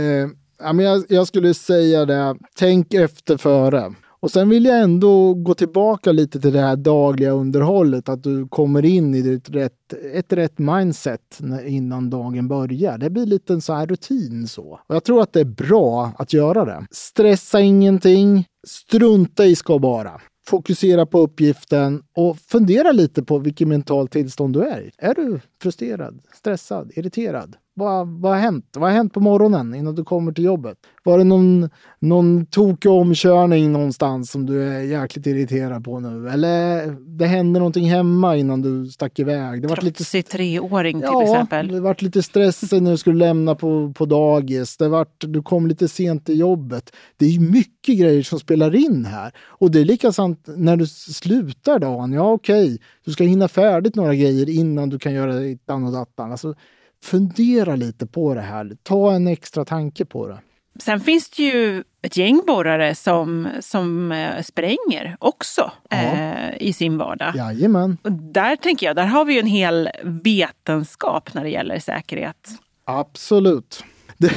ja, 0.60 0.74
men 0.74 0.86
jag, 0.86 1.04
jag 1.10 1.28
skulle 1.28 1.54
säga 1.54 2.06
det, 2.06 2.36
tänk 2.56 2.94
efter 2.94 3.38
före. 3.38 3.94
Och 4.22 4.32
sen 4.32 4.50
vill 4.50 4.66
jag 4.66 4.82
ändå 4.82 5.34
gå 5.34 5.54
tillbaka 5.54 6.12
lite 6.12 6.40
till 6.40 6.54
det 6.54 6.60
här 6.62 6.76
dagliga 6.76 7.32
underhållet, 7.32 8.10
att 8.10 8.24
du 8.24 8.48
kommer 8.48 8.86
in 8.86 9.16
i 9.16 9.34
ett 9.34 9.50
rätt, 9.50 9.94
ett 10.14 10.34
rätt 10.34 10.60
mindset 10.60 11.40
innan 11.66 12.10
dagen 12.10 12.48
börjar. 12.48 12.98
Det 12.98 13.10
blir 13.10 13.26
lite 13.26 13.54
en 13.54 13.62
så 13.62 13.74
här 13.74 13.88
rutin 13.88 14.48
så. 14.48 14.80
Och 14.88 14.96
jag 14.96 15.04
tror 15.04 15.22
att 15.22 15.34
det 15.34 15.40
är 15.40 15.46
bra 15.46 16.12
att 16.18 16.34
göra 16.34 16.66
det. 16.66 16.88
Stressa 16.92 17.60
ingenting, 17.60 18.46
strunta 18.68 19.46
i 19.46 19.56
ska 19.56 19.80
bara. 19.80 20.22
Fokusera 20.48 21.06
på 21.06 21.20
uppgiften 21.20 22.04
och 22.16 22.38
fundera 22.38 22.92
lite 22.92 23.24
på 23.24 23.40
vilket 23.40 23.68
mentalt 23.68 24.12
tillstånd 24.12 24.54
du 24.54 24.64
är 24.64 24.82
i. 24.82 24.92
Är 24.98 25.14
du 25.14 25.40
frustrerad, 25.62 26.20
stressad, 26.34 26.92
irriterad? 26.96 27.56
Vad, 27.74 28.08
vad 28.08 28.32
har 28.32 28.40
hänt? 28.40 28.66
Vad 28.78 28.90
har 28.90 28.96
hänt 28.96 29.14
på 29.14 29.20
morgonen 29.20 29.76
innan 29.76 29.96
du 29.96 30.04
kommer 30.04 30.32
till 30.32 30.44
jobbet? 30.44 30.78
Var 31.04 31.18
det 31.18 31.24
någon, 31.24 31.70
någon 32.00 32.46
tokig 32.46 32.92
omkörning 32.92 33.72
någonstans 33.72 34.32
som 34.32 34.46
du 34.46 34.64
är 34.64 34.80
jäkligt 34.80 35.28
irriterad 35.28 35.84
på 35.84 36.00
nu? 36.00 36.30
Eller 36.30 36.92
det 37.18 37.26
hände 37.26 37.60
någonting 37.60 37.90
hemma 37.90 38.36
innan 38.38 38.62
du 38.62 38.86
stack 38.86 39.20
iväg? 39.20 39.62
Det 39.62 39.68
var 39.68 39.82
lite 39.82 40.24
treåring 40.24 41.00
till 41.00 41.10
ja, 41.12 41.24
exempel. 41.24 41.68
det 41.68 41.80
var 41.80 41.96
lite 42.00 42.24
stress 42.24 42.72
när 42.72 42.92
du 42.92 42.98
skulle 42.98 43.26
lämna 43.26 43.56
på, 43.56 43.94
på 43.96 44.06
dagis. 44.06 44.78
Det 44.78 44.88
vart, 44.88 45.16
du 45.20 45.42
kom 45.42 45.68
lite 45.68 45.88
sent 45.88 46.26
till 46.26 46.40
jobbet. 46.40 46.96
Det 47.18 47.26
är 47.26 47.40
mycket 47.40 48.00
grejer 48.00 48.24
som 48.24 48.40
spelar 48.40 48.76
in 48.76 49.06
här. 49.06 49.32
Och 49.46 49.72
det 49.72 49.80
är 49.82 49.86
likadant 49.86 50.44
när 50.48 50.78
du 50.78 50.88
slutar 50.88 51.80
dagen. 51.80 52.14
Ja, 52.14 52.32
okej, 52.32 52.66
okay. 52.66 52.78
du 53.06 53.12
ska 53.12 53.24
hinna 53.24 53.48
färdigt 53.48 53.96
några 53.96 54.16
grejer 54.16 54.50
innan 54.50 54.90
du 54.90 55.00
kan 55.00 55.14
göra 55.14 55.36
ditt 55.36 55.68
dattan. 55.68 56.32
Alltså, 56.32 56.56
fundera 57.04 57.76
lite 57.76 58.08
på 58.08 58.34
det 58.34 58.42
här. 58.42 58.72
Ta 58.84 59.14
en 59.14 59.28
extra 59.28 59.66
tanke 59.66 60.06
på 60.06 60.28
det. 60.28 60.40
Sen 60.80 61.00
finns 61.00 61.30
det 61.30 61.44
ju 61.44 61.84
ett 62.02 62.18
gäng 62.18 62.42
borrare 62.48 62.96
som, 62.96 63.48
som 63.60 64.12
eh, 64.12 64.42
spränger 64.42 65.16
också 65.20 65.72
ja. 65.90 65.98
eh, 65.98 66.62
i 66.62 66.74
sin 66.74 66.98
vardag. 66.98 67.36
Jajamän. 67.36 67.98
Och 68.04 68.12
där 68.12 68.56
tänker 68.56 68.86
jag, 68.88 68.96
där 68.96 69.06
har 69.06 69.26
vi 69.26 69.34
ju 69.34 69.40
en 69.40 69.48
hel 69.48 69.90
vetenskap 70.04 71.34
när 71.34 71.44
det 71.44 71.50
gäller 71.50 71.80
säkerhet. 71.80 72.50
Absolut. 72.86 73.84
Det, 74.22 74.32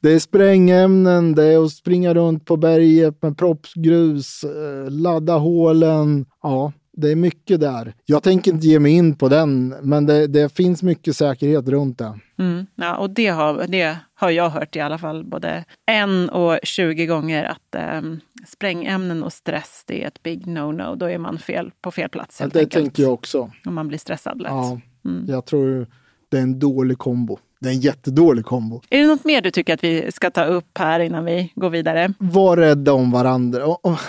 det 0.00 0.12
är 0.12 0.18
sprängämnen, 0.18 1.34
det 1.34 1.44
är 1.44 1.64
att 1.64 1.72
springa 1.72 2.14
runt 2.14 2.44
på 2.44 2.56
berget 2.56 3.22
med 3.22 3.38
proppsgrus, 3.38 4.44
eh, 4.44 4.90
ladda 4.90 5.36
hålen. 5.36 6.26
Ja, 6.42 6.72
det 7.00 7.10
är 7.10 7.16
mycket 7.16 7.60
där. 7.60 7.94
Jag 8.06 8.22
tänker 8.22 8.52
inte 8.52 8.66
ge 8.66 8.80
mig 8.80 8.92
in 8.92 9.16
på 9.16 9.28
den, 9.28 9.68
men 9.68 10.06
det, 10.06 10.26
det 10.26 10.56
finns 10.56 10.82
mycket 10.82 11.16
säkerhet 11.16 11.68
runt 11.68 11.98
det. 11.98 12.18
Mm, 12.38 12.66
ja, 12.74 12.96
och 12.96 13.10
det 13.10 13.26
har, 13.26 13.66
det 13.68 13.96
har 14.14 14.30
jag 14.30 14.50
hört 14.50 14.76
i 14.76 14.80
alla 14.80 14.98
fall 14.98 15.24
både 15.24 15.64
en 15.86 16.28
och 16.28 16.58
20 16.62 17.06
gånger 17.06 17.44
att 17.44 17.98
um, 17.98 18.20
sprängämnen 18.46 19.22
och 19.22 19.32
stress 19.32 19.84
det 19.86 20.02
är 20.02 20.06
ett 20.06 20.22
big 20.22 20.46
no-no. 20.46 20.96
Då 20.96 21.06
är 21.06 21.18
man 21.18 21.38
fel, 21.38 21.70
på 21.80 21.90
fel 21.90 22.08
plats. 22.08 22.40
Ja, 22.40 22.46
det 22.46 22.58
enkelt. 22.58 22.72
tänker 22.72 23.02
jag 23.02 23.12
också. 23.12 23.50
Om 23.64 23.74
man 23.74 23.88
blir 23.88 23.98
stressad 23.98 24.40
lätt. 24.40 24.50
Ja, 24.50 24.80
mm. 25.04 25.24
Jag 25.28 25.44
tror 25.44 25.86
det 26.28 26.38
är 26.38 26.42
en 26.42 26.58
dålig 26.58 26.98
kombo. 26.98 27.38
Det 27.60 27.68
är 27.68 27.72
en 27.72 27.80
jättedålig 27.80 28.44
kombo. 28.44 28.82
Är 28.90 28.98
det 28.98 29.06
något 29.06 29.24
mer 29.24 29.40
du 29.40 29.50
tycker 29.50 29.74
att 29.74 29.84
vi 29.84 30.12
ska 30.12 30.30
ta 30.30 30.44
upp 30.44 30.78
här 30.78 31.00
innan 31.00 31.24
vi 31.24 31.52
går 31.54 31.70
vidare? 31.70 32.12
Var 32.18 32.56
rädda 32.56 32.92
om 32.92 33.10
varandra. 33.10 33.60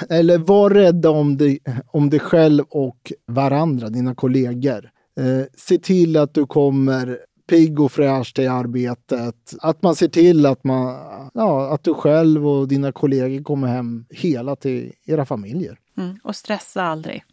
Eller 0.09 0.37
var 0.37 0.69
rädda 0.69 1.09
om 1.09 1.37
dig, 1.37 1.59
om 1.87 2.09
dig 2.09 2.19
själv 2.19 2.63
och 2.69 3.13
varandra, 3.27 3.89
dina 3.89 4.15
kollegor. 4.15 4.89
Eh, 5.19 5.45
se 5.57 5.77
till 5.77 6.17
att 6.17 6.33
du 6.33 6.45
kommer 6.45 7.17
pigg 7.49 7.79
och 7.79 7.91
fräsch 7.91 8.33
till 8.33 8.49
arbetet. 8.49 9.53
Att 9.59 9.81
man 9.81 9.95
ser 9.95 10.07
till 10.07 10.45
att, 10.45 10.63
man, 10.63 10.95
ja, 11.33 11.73
att 11.73 11.83
du 11.83 11.93
själv 11.93 12.47
och 12.47 12.67
dina 12.67 12.91
kollegor 12.91 13.43
kommer 13.43 13.67
hem 13.67 14.05
hela 14.09 14.55
till 14.55 14.93
era 15.05 15.25
familjer. 15.25 15.77
Mm. 15.97 16.19
Och 16.23 16.35
stressa 16.35 16.83
aldrig. 16.83 17.23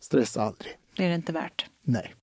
Stressa 0.00 0.42
aldrig. 0.42 0.72
Det 0.96 1.04
är 1.04 1.08
det 1.08 1.14
inte 1.14 1.32
värt. 1.32 1.66
Nej. 1.84 2.14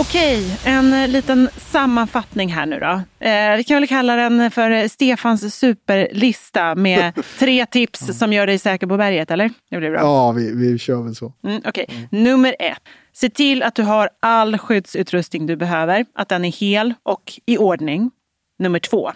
Okej, 0.00 0.58
en 0.64 1.12
liten 1.12 1.48
sammanfattning 1.56 2.52
här 2.52 2.66
nu 2.66 2.78
då. 2.78 3.26
Eh, 3.26 3.56
vi 3.56 3.64
kan 3.64 3.76
väl 3.76 3.88
kalla 3.88 4.16
den 4.16 4.50
för 4.50 4.88
Stefans 4.88 5.54
superlista 5.54 6.74
med 6.74 7.12
tre 7.38 7.66
tips 7.66 8.18
som 8.18 8.32
gör 8.32 8.46
dig 8.46 8.58
säker 8.58 8.86
på 8.86 8.96
berget, 8.96 9.30
eller? 9.30 9.50
Det 9.70 9.76
blir 9.78 9.90
bra. 9.90 10.00
Ja, 10.00 10.32
vi, 10.32 10.54
vi 10.54 10.78
kör 10.78 11.02
väl 11.02 11.14
så. 11.14 11.32
Mm, 11.44 11.62
Okej, 11.64 11.84
okay. 11.88 11.96
mm. 11.96 12.24
nummer 12.24 12.56
ett. 12.58 12.78
Se 13.12 13.30
till 13.30 13.62
att 13.62 13.74
du 13.74 13.82
har 13.82 14.08
all 14.20 14.58
skyddsutrustning 14.58 15.46
du 15.46 15.56
behöver, 15.56 16.06
att 16.14 16.28
den 16.28 16.44
är 16.44 16.52
hel 16.52 16.94
och 17.02 17.32
i 17.46 17.58
ordning. 17.58 18.10
Nummer 18.58 18.78
två. 18.78 19.12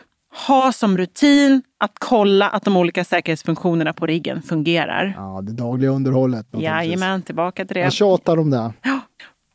Ha 0.46 0.72
som 0.72 0.98
rutin 0.98 1.62
att 1.80 1.92
kolla 1.98 2.48
att 2.48 2.64
de 2.64 2.76
olika 2.76 3.04
säkerhetsfunktionerna 3.04 3.92
på 3.92 4.06
riggen 4.06 4.42
fungerar. 4.42 5.14
Ja, 5.16 5.40
det 5.42 5.52
dagliga 5.52 5.90
underhållet. 5.90 6.46
Jajamän, 6.52 7.22
tillbaka 7.22 7.64
till 7.64 7.74
det. 7.74 7.80
Jag 7.80 7.92
tjatar 7.92 8.36
om 8.36 8.50
det. 8.50 8.72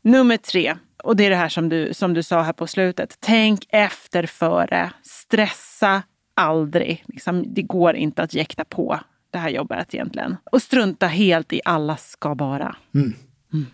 Nummer 0.08 0.36
tre, 0.36 0.76
och 1.02 1.16
det 1.16 1.26
är 1.26 1.30
det 1.30 1.36
här 1.36 1.48
som 1.48 1.68
du, 1.68 1.94
som 1.94 2.14
du 2.14 2.22
sa 2.22 2.42
här 2.42 2.52
på 2.52 2.66
slutet. 2.66 3.16
Tänk 3.20 3.66
efter 3.68 4.26
före. 4.26 4.90
Stressa 5.02 6.02
aldrig. 6.36 7.04
Liksom, 7.08 7.54
det 7.54 7.62
går 7.62 7.96
inte 7.96 8.22
att 8.22 8.34
jäkta 8.34 8.64
på 8.64 9.00
det 9.30 9.38
här 9.38 9.50
jobbet 9.50 9.94
egentligen. 9.94 10.36
Och 10.52 10.62
strunta 10.62 11.06
helt 11.06 11.52
i 11.52 11.60
alla 11.64 11.96
ska 11.96 12.34
bara. 12.34 12.76
Mm. 12.94 13.14
Mm. 13.52 13.66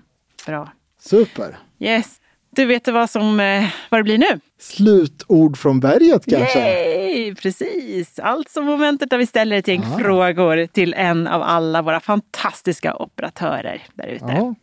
Bra. 0.47 0.73
Super. 1.01 1.57
Yes. 1.79 2.21
Du 2.51 2.65
vet 2.65 2.89
vad, 2.89 3.11
som, 3.11 3.41
eh, 3.41 3.65
vad 3.91 4.01
det 4.01 4.05
blir 4.05 4.19
nu? 4.19 4.41
Slutord 4.61 5.57
från 5.59 5.81
berget 5.81 6.25
kanske? 6.27 6.59
Yay! 6.59 7.35
Precis! 7.35 8.19
Alltså 8.19 8.63
momentet 8.63 9.11
där 9.11 9.19
vi 9.19 9.27
ställer 9.27 9.57
ett 9.59 9.69
gäng 9.69 9.83
Ah. 9.95 9.99
frågor 9.99 10.67
till 10.67 10.95
en 10.95 11.27
av 11.27 11.43
alla 11.43 11.83
våra 11.83 12.01
fantastiska 12.01 12.97
operatörer 12.97 13.83
där 13.95 14.07
ute. 14.07 14.55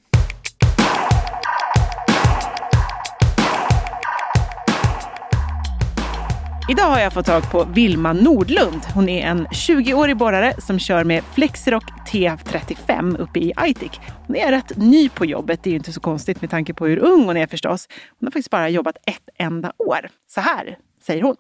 Idag 6.72 6.84
har 6.84 7.00
jag 7.00 7.14
fått 7.14 7.26
tag 7.26 7.52
på 7.52 7.64
Vilma 7.64 8.14
Nordlund. 8.14 8.82
Hon 8.94 9.10
är 9.10 9.28
en 9.28 9.48
20-årig 9.48 10.18
borrare 10.18 10.62
som 10.62 10.80
kör 10.80 11.04
med 11.04 11.24
Flexirock 11.24 11.84
TF35 12.12 13.18
uppe 13.18 13.40
i 13.40 13.54
Aitik. 13.56 14.00
Hon 14.28 14.36
är 14.36 14.52
rätt 14.52 14.78
ny 14.78 15.10
på 15.10 15.26
jobbet, 15.26 15.64
det 15.64 15.70
är 15.70 15.72
ju 15.72 15.78
inte 15.78 15.94
så 15.94 16.00
konstigt 16.00 16.42
med 16.42 16.50
tanke 16.50 16.74
på 16.74 16.88
hur 16.88 17.00
ung 17.00 17.26
hon 17.26 17.38
är 17.38 17.48
förstås. 17.48 17.88
Hon 18.20 18.28
har 18.28 18.32
faktiskt 18.32 18.50
bara 18.50 18.70
jobbat 18.70 18.98
ett 19.06 19.30
enda 19.36 19.74
år. 19.78 20.10
Så 20.28 20.42
här 20.42 20.78
säger 21.02 21.22
hon. 21.22 21.36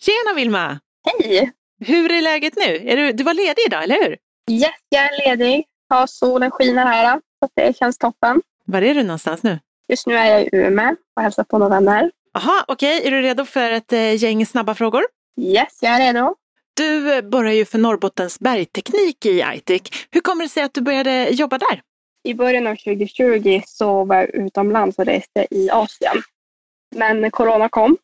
Tjena 0.00 0.36
Vilma! 0.36 0.80
Hej! 1.06 1.52
Hur 1.80 2.12
är 2.12 2.22
läget 2.22 2.56
nu? 2.56 2.90
Är 2.90 2.96
du, 2.96 3.12
du 3.12 3.24
var 3.24 3.34
ledig 3.34 3.62
idag, 3.66 3.82
eller 3.82 4.04
hur? 4.04 4.16
Yes, 4.50 4.70
jag 4.88 5.04
är 5.04 5.28
ledig. 5.28 5.64
Ja, 5.88 6.06
solen 6.06 6.50
skiner 6.50 6.86
här. 6.86 7.20
Så 7.40 7.48
det 7.54 7.76
känns 7.76 7.98
toppen. 7.98 8.42
Var 8.64 8.82
är 8.82 8.94
du 8.94 9.02
någonstans 9.02 9.42
nu? 9.42 9.58
Just 9.88 10.06
nu 10.06 10.14
är 10.14 10.26
jag 10.26 10.42
i 10.42 10.48
Umeå 10.52 10.96
och 11.16 11.22
hälsar 11.22 11.44
på 11.44 11.58
några 11.58 11.80
vänner. 11.80 12.10
Aha, 12.38 12.64
okej. 12.68 13.06
Är 13.06 13.10
du 13.10 13.22
redo 13.22 13.44
för 13.44 13.70
ett 13.70 13.92
eh, 13.92 14.14
gäng 14.14 14.46
snabba 14.46 14.74
frågor? 14.74 15.02
Yes, 15.40 15.78
jag 15.80 15.92
är 15.92 15.98
redo. 15.98 16.34
Du 16.76 17.14
eh, 17.14 17.22
borrar 17.22 17.50
ju 17.50 17.64
för 17.64 17.78
Norrbottens 17.78 18.40
bergteknik 18.40 19.26
i 19.26 19.42
Aitik. 19.42 19.94
Hur 20.10 20.20
kommer 20.20 20.44
det 20.44 20.48
sig 20.48 20.62
att 20.62 20.74
du 20.74 20.80
började 20.80 21.28
jobba 21.30 21.58
där? 21.58 21.82
I 22.24 22.34
början 22.34 22.66
av 22.66 22.76
2020 22.76 23.62
så 23.66 24.04
var 24.04 24.16
jag 24.16 24.34
utomlands 24.34 24.98
och 24.98 25.04
reste 25.04 25.46
i 25.50 25.70
Asien. 25.70 26.22
Men 26.96 27.30
corona 27.30 27.68
kom 27.68 27.96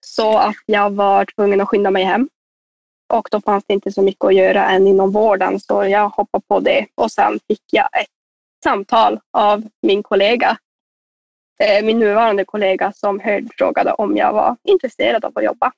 så 0.00 0.38
att 0.38 0.56
jag 0.66 0.90
var 0.90 1.24
tvungen 1.24 1.60
att 1.60 1.68
skynda 1.68 1.90
mig 1.90 2.04
hem. 2.04 2.28
Och 3.12 3.28
då 3.30 3.40
fanns 3.40 3.64
det 3.66 3.74
inte 3.74 3.92
så 3.92 4.02
mycket 4.02 4.24
att 4.24 4.34
göra 4.34 4.70
än 4.70 4.86
inom 4.86 5.12
vården 5.12 5.60
så 5.60 5.84
jag 5.84 6.08
hoppade 6.08 6.44
på 6.48 6.60
det 6.60 6.86
och 6.94 7.12
sen 7.12 7.40
fick 7.48 7.62
jag 7.70 7.88
ett 8.00 8.10
samtal 8.64 9.20
av 9.32 9.68
min 9.82 10.02
kollega. 10.02 10.58
Eh, 11.60 11.84
Min 11.84 11.98
nuvarande 11.98 12.44
kollega 12.44 12.92
som 12.92 13.20
hörde 13.20 13.48
frågade 13.58 13.92
om 13.92 14.16
jag 14.16 14.32
var 14.32 14.56
intresserad 14.64 15.24
av 15.24 15.32
att 15.34 15.44
jobba. 15.44 15.72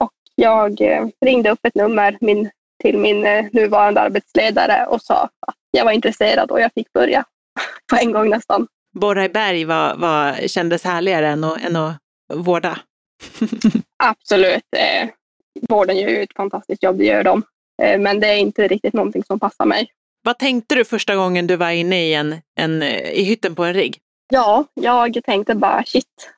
Och 0.00 0.12
jag 0.34 0.80
eh, 0.80 1.06
ringde 1.20 1.50
upp 1.50 1.66
ett 1.66 1.74
nummer 1.74 2.18
min, 2.20 2.50
till 2.82 2.98
min 2.98 3.26
eh, 3.26 3.46
nuvarande 3.52 4.00
arbetsledare 4.00 4.86
och 4.86 5.02
sa 5.02 5.28
att 5.46 5.56
jag 5.70 5.84
var 5.84 5.92
intresserad 5.92 6.50
och 6.50 6.60
jag 6.60 6.70
fick 6.74 6.92
börja 6.92 7.24
på 7.90 7.96
en 7.96 8.12
gång 8.12 8.30
nästan. 8.30 8.66
Borra 8.94 9.24
i 9.24 9.28
berg 9.28 9.64
var, 9.64 9.96
var, 9.96 10.48
kändes 10.48 10.84
härligare 10.84 11.28
än 11.28 11.44
att, 11.44 11.64
än 11.64 11.76
att 11.76 11.96
vårda. 12.34 12.78
Absolut. 14.04 14.64
Eh, 14.76 15.08
vården 15.68 15.96
gör 15.96 16.08
ju 16.08 16.22
ett 16.22 16.36
fantastiskt 16.36 16.82
jobb, 16.82 16.98
det 16.98 17.04
gör 17.04 17.24
de. 17.24 17.42
Eh, 17.82 17.98
men 18.00 18.20
det 18.20 18.26
är 18.26 18.36
inte 18.36 18.68
riktigt 18.68 18.94
någonting 18.94 19.24
som 19.24 19.40
passar 19.40 19.64
mig. 19.64 19.88
Vad 20.22 20.38
tänkte 20.38 20.74
du 20.74 20.84
första 20.84 21.16
gången 21.16 21.46
du 21.46 21.56
var 21.56 21.70
inne 21.70 22.06
i, 22.06 22.14
en, 22.14 22.34
en, 22.60 22.82
i 22.82 23.22
hytten 23.22 23.54
på 23.54 23.64
en 23.64 23.74
rigg? 23.74 23.98
Ja, 24.28 24.64
jag 24.74 25.24
tänkte 25.24 25.54
bara 25.54 25.84
shit, 25.84 26.30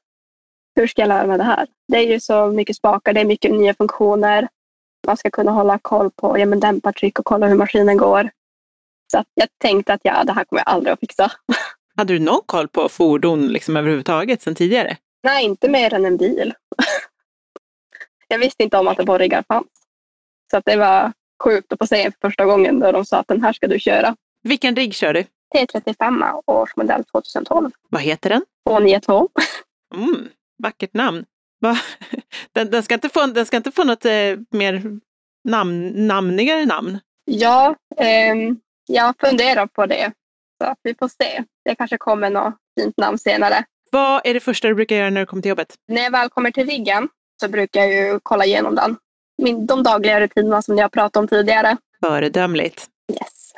hur 0.75 0.87
ska 0.87 1.03
jag 1.03 1.09
lära 1.09 1.27
mig 1.27 1.39
det 1.39 1.45
här? 1.45 1.67
Det 1.89 1.97
är 1.97 2.13
ju 2.13 2.21
så 2.21 2.47
mycket 2.47 2.77
spakar, 2.77 3.13
det 3.13 3.21
är 3.21 3.25
mycket 3.25 3.51
nya 3.51 3.75
funktioner. 3.75 4.49
Man 5.07 5.17
ska 5.17 5.31
kunna 5.31 5.53
hålla 5.53 5.79
koll 5.79 6.11
på 6.11 6.39
ja, 6.39 6.47
men 6.47 6.61
dämpartryck 6.61 7.19
och 7.19 7.25
kolla 7.25 7.47
hur 7.47 7.55
maskinen 7.55 7.97
går. 7.97 8.31
Så 9.13 9.25
jag 9.35 9.49
tänkte 9.59 9.93
att 9.93 10.01
ja, 10.05 10.25
det 10.25 10.33
här 10.33 10.45
kommer 10.45 10.63
jag 10.67 10.69
aldrig 10.75 10.93
att 10.93 11.01
fixa. 11.01 11.33
Hade 11.97 12.13
du 12.13 12.19
någon 12.19 12.41
koll 12.47 12.69
på 12.69 12.89
fordon 12.89 13.47
liksom 13.47 13.77
överhuvudtaget 13.77 14.43
sedan 14.43 14.55
tidigare? 14.55 14.97
Nej, 15.23 15.45
inte 15.45 15.69
mer 15.69 15.95
än 15.95 16.05
en 16.05 16.17
bil. 16.17 16.55
jag 18.29 18.39
visste 18.39 18.63
inte 18.63 18.79
om 18.79 18.89
att 18.89 19.05
borriggar 19.05 19.45
fanns. 19.49 19.67
Så 20.51 20.57
att 20.57 20.65
det 20.65 20.77
var 20.77 21.13
sjukt 21.45 21.73
att 21.73 21.79
få 21.79 21.87
se 21.87 22.11
för 22.11 22.29
första 22.29 22.45
gången 22.45 22.81
då 22.81 22.93
de 22.93 23.05
sa 23.05 23.19
att 23.19 23.29
den 23.29 23.43
här 23.43 23.53
ska 23.53 23.67
du 23.67 23.79
köra. 23.79 24.17
Vilken 24.43 24.77
rigg 24.77 24.95
kör 24.95 25.15
du? 25.15 25.25
T35 25.55 26.43
årsmodell 26.47 27.05
2012. 27.05 27.71
Vad 27.89 28.03
heter 28.03 28.31
den? 28.31 28.43
292. 28.69 29.29
Mm, 29.95 30.29
vackert 30.63 30.95
namn. 30.95 31.25
Va? 31.61 31.79
Den, 32.53 32.71
den, 32.71 32.83
ska 32.83 32.95
inte 32.95 33.09
få, 33.09 33.27
den 33.27 33.47
ska 33.47 33.57
inte 33.57 33.73
få 33.73 33.85
något 33.85 34.05
eh, 34.05 34.13
mer 34.51 34.83
namn, 35.49 36.07
namnigare 36.07 36.67
namn? 36.67 36.99
Ja, 37.25 37.75
ehm, 37.97 38.61
jag 38.87 39.15
funderar 39.21 39.67
på 39.67 39.87
det. 39.87 40.13
Så 40.63 40.75
vi 40.83 40.95
får 40.95 41.09
se. 41.09 41.45
Det 41.65 41.75
kanske 41.75 41.99
kommer 41.99 42.31
något 42.31 42.55
fint 42.81 42.97
namn 42.97 43.19
senare. 43.19 43.65
Vad 43.91 44.21
är 44.25 44.35
det 44.35 44.41
första 44.41 44.69
du 44.69 44.75
brukar 44.75 44.97
göra 44.97 45.11
när 45.11 45.21
du 45.21 45.27
kommer 45.27 45.43
till 45.43 45.49
jobbet? 45.49 45.75
När 45.89 46.03
jag 46.03 46.11
väl 46.11 46.29
kommer 46.29 46.51
till 46.51 46.67
riggen 46.67 47.09
så 47.41 47.49
brukar 47.49 47.81
jag 47.81 47.93
ju 47.93 48.21
kolla 48.23 48.45
igenom 48.45 48.75
den. 48.75 48.97
Min, 49.43 49.67
de 49.67 49.83
dagliga 49.83 50.21
rutinerna 50.21 50.63
som 50.63 50.79
jag 50.79 50.93
pratade 50.93 51.23
om 51.23 51.29
tidigare. 51.29 51.77
Föredömligt. 52.01 52.87
Yes. 53.13 53.53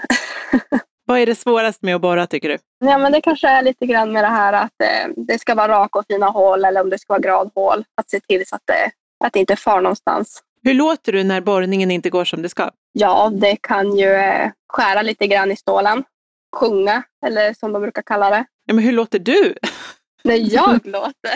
Vad 1.11 1.19
är 1.19 1.27
det 1.27 1.35
svårast 1.35 1.83
med 1.83 1.95
att 1.95 2.01
borra 2.01 2.27
tycker 2.27 2.49
du? 2.49 2.59
Ja, 2.79 2.99
men 2.99 3.13
det 3.13 3.21
kanske 3.21 3.49
är 3.49 3.63
lite 3.63 3.87
grann 3.87 4.13
med 4.13 4.25
det 4.25 4.29
här 4.29 4.53
att 4.53 4.81
eh, 4.83 5.13
det 5.17 5.39
ska 5.39 5.55
vara 5.55 5.69
raka 5.69 5.99
och 5.99 6.05
fina 6.09 6.27
hål 6.27 6.65
eller 6.65 6.81
om 6.81 6.91
det 6.91 6.99
ska 6.99 7.13
vara 7.13 7.21
gradhål. 7.21 7.85
Att 7.95 8.11
se 8.11 8.21
till 8.21 8.47
så 8.47 8.57
att 8.57 8.63
det, 8.65 8.91
att 9.25 9.33
det 9.33 9.39
inte 9.39 9.57
far 9.57 9.81
någonstans. 9.81 10.43
Hur 10.63 10.75
låter 10.75 11.13
du 11.13 11.25
när 11.25 11.41
borrningen 11.41 11.91
inte 11.91 12.11
går 12.11 12.25
som 12.25 12.43
det 12.43 12.49
ska? 12.49 12.71
Ja, 12.93 13.31
det 13.33 13.57
kan 13.57 13.97
ju 13.97 14.11
eh, 14.11 14.51
skära 14.69 15.03
lite 15.03 15.27
grann 15.27 15.53
i 15.53 15.57
stålen. 15.57 16.05
Sjunga, 16.57 17.03
eller 17.27 17.55
som 17.55 17.73
de 17.73 17.83
brukar 17.83 18.03
kalla 18.03 18.31
det. 18.31 18.45
Ja, 18.65 18.75
men 18.75 18.85
hur 18.85 18.93
låter 18.93 19.19
du? 19.19 19.55
När 20.25 20.55
jag 20.55 20.87
låter? 20.87 21.35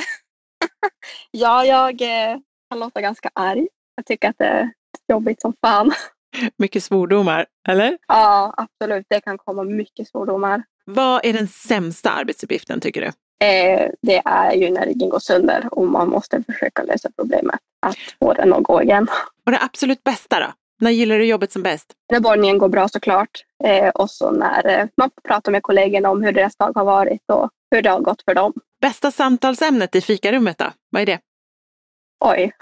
ja, 1.31 1.65
jag 1.65 2.03
eh, 2.03 2.39
kan 2.71 2.81
låta 2.81 3.01
ganska 3.01 3.31
arg. 3.35 3.69
Jag 3.97 4.07
tycker 4.07 4.29
att 4.29 4.39
det 4.39 4.45
är 4.45 4.71
jobbigt 5.09 5.41
som 5.41 5.55
fan. 5.61 5.93
Mycket 6.59 6.85
svordomar, 6.85 7.47
eller? 7.69 7.99
Ja, 8.09 8.55
absolut. 8.57 9.07
Det 9.09 9.21
kan 9.21 9.39
komma 9.39 9.65
mycket 9.65 10.09
svordomar. 10.09 10.63
Vad 10.85 11.25
är 11.25 11.33
den 11.33 11.49
sämsta 11.49 12.11
arbetsuppgiften 12.11 12.81
tycker 12.81 13.01
du? 13.01 13.07
Eh, 13.47 13.91
det 14.03 14.23
är 14.25 14.53
ju 14.53 14.71
när 14.71 14.87
ryggen 14.87 15.09
går 15.09 15.19
sönder 15.19 15.69
och 15.71 15.87
man 15.87 16.09
måste 16.09 16.43
försöka 16.43 16.83
lösa 16.83 17.11
problemet. 17.17 17.61
Att 17.87 17.97
få 18.19 18.33
den 18.33 18.53
att 18.53 18.63
gå 18.63 18.83
igen. 18.83 19.07
Och 19.47 19.53
det 19.53 19.59
absolut 19.63 20.05
bästa 20.05 20.41
då? 20.41 20.53
När 20.81 20.91
gillar 20.91 21.19
du 21.19 21.25
jobbet 21.25 21.53
som 21.53 21.63
bäst? 21.63 21.93
När 22.13 22.21
borrningen 22.21 22.59
går 22.59 22.69
bra 22.69 22.89
såklart. 22.89 23.45
Eh, 23.65 23.89
och 23.89 24.11
så 24.11 24.31
när 24.31 24.67
eh, 24.67 24.87
man 24.97 25.11
får 25.11 25.21
prata 25.29 25.51
med 25.51 25.63
kollegorna 25.63 26.11
om 26.11 26.23
hur 26.23 26.33
deras 26.33 26.57
dag 26.57 26.73
har 26.75 26.85
varit 26.85 27.23
och 27.33 27.51
hur 27.71 27.83
det 27.83 27.91
har 27.91 28.01
gått 28.01 28.23
för 28.23 28.35
dem. 28.35 28.53
Bästa 28.81 29.11
samtalsämnet 29.11 29.95
i 29.95 30.01
fikarummet 30.01 30.59
då? 30.59 30.73
Vad 30.91 31.03
är 31.03 31.07
det? 31.07 31.21
Oj. 32.25 32.53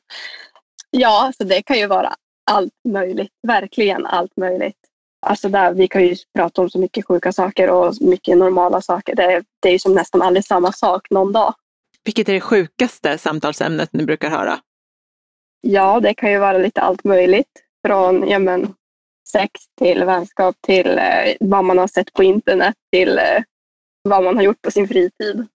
ja, 0.90 1.32
så 1.36 1.44
det 1.44 1.62
kan 1.62 1.78
ju 1.78 1.86
vara 1.86 2.14
allt 2.50 2.72
möjligt. 2.88 3.32
Verkligen 3.46 4.06
allt 4.06 4.36
möjligt. 4.36 4.76
Alltså 5.26 5.48
där, 5.48 5.72
vi 5.72 5.88
kan 5.88 6.02
ju 6.02 6.16
prata 6.34 6.62
om 6.62 6.70
så 6.70 6.78
mycket 6.78 7.06
sjuka 7.06 7.32
saker 7.32 7.70
och 7.70 7.94
mycket 8.00 8.38
normala 8.38 8.80
saker. 8.80 9.14
Det, 9.14 9.42
det 9.62 9.68
är 9.68 9.72
ju 9.72 9.78
som 9.78 9.94
nästan 9.94 10.22
aldrig 10.22 10.44
samma 10.44 10.72
sak 10.72 11.10
någon 11.10 11.32
dag. 11.32 11.54
Vilket 12.04 12.28
är 12.28 12.32
det 12.32 12.40
sjukaste 12.40 13.18
samtalsämnet 13.18 13.92
ni 13.92 14.04
brukar 14.04 14.30
höra? 14.30 14.58
Ja, 15.60 16.00
det 16.00 16.14
kan 16.14 16.32
ju 16.32 16.38
vara 16.38 16.58
lite 16.58 16.80
allt 16.80 17.04
möjligt. 17.04 17.50
Från 17.86 18.28
ja, 18.28 18.38
men, 18.38 18.74
sex 19.32 19.50
till 19.78 20.04
vänskap 20.04 20.56
till 20.60 20.98
eh, 20.98 21.34
vad 21.40 21.64
man 21.64 21.78
har 21.78 21.86
sett 21.86 22.12
på 22.12 22.22
internet 22.22 22.74
till 22.92 23.18
eh, 23.18 23.42
vad 24.02 24.24
man 24.24 24.36
har 24.36 24.42
gjort 24.42 24.62
på 24.62 24.70
sin 24.70 24.88
fritid. 24.88 25.46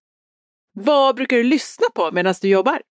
Vad 0.73 1.15
brukar 1.15 1.37
du 1.37 1.43
lyssna 1.43 1.87
på 1.95 2.11
medan 2.11 2.33
du 2.41 2.47
jobbar? 2.47 2.81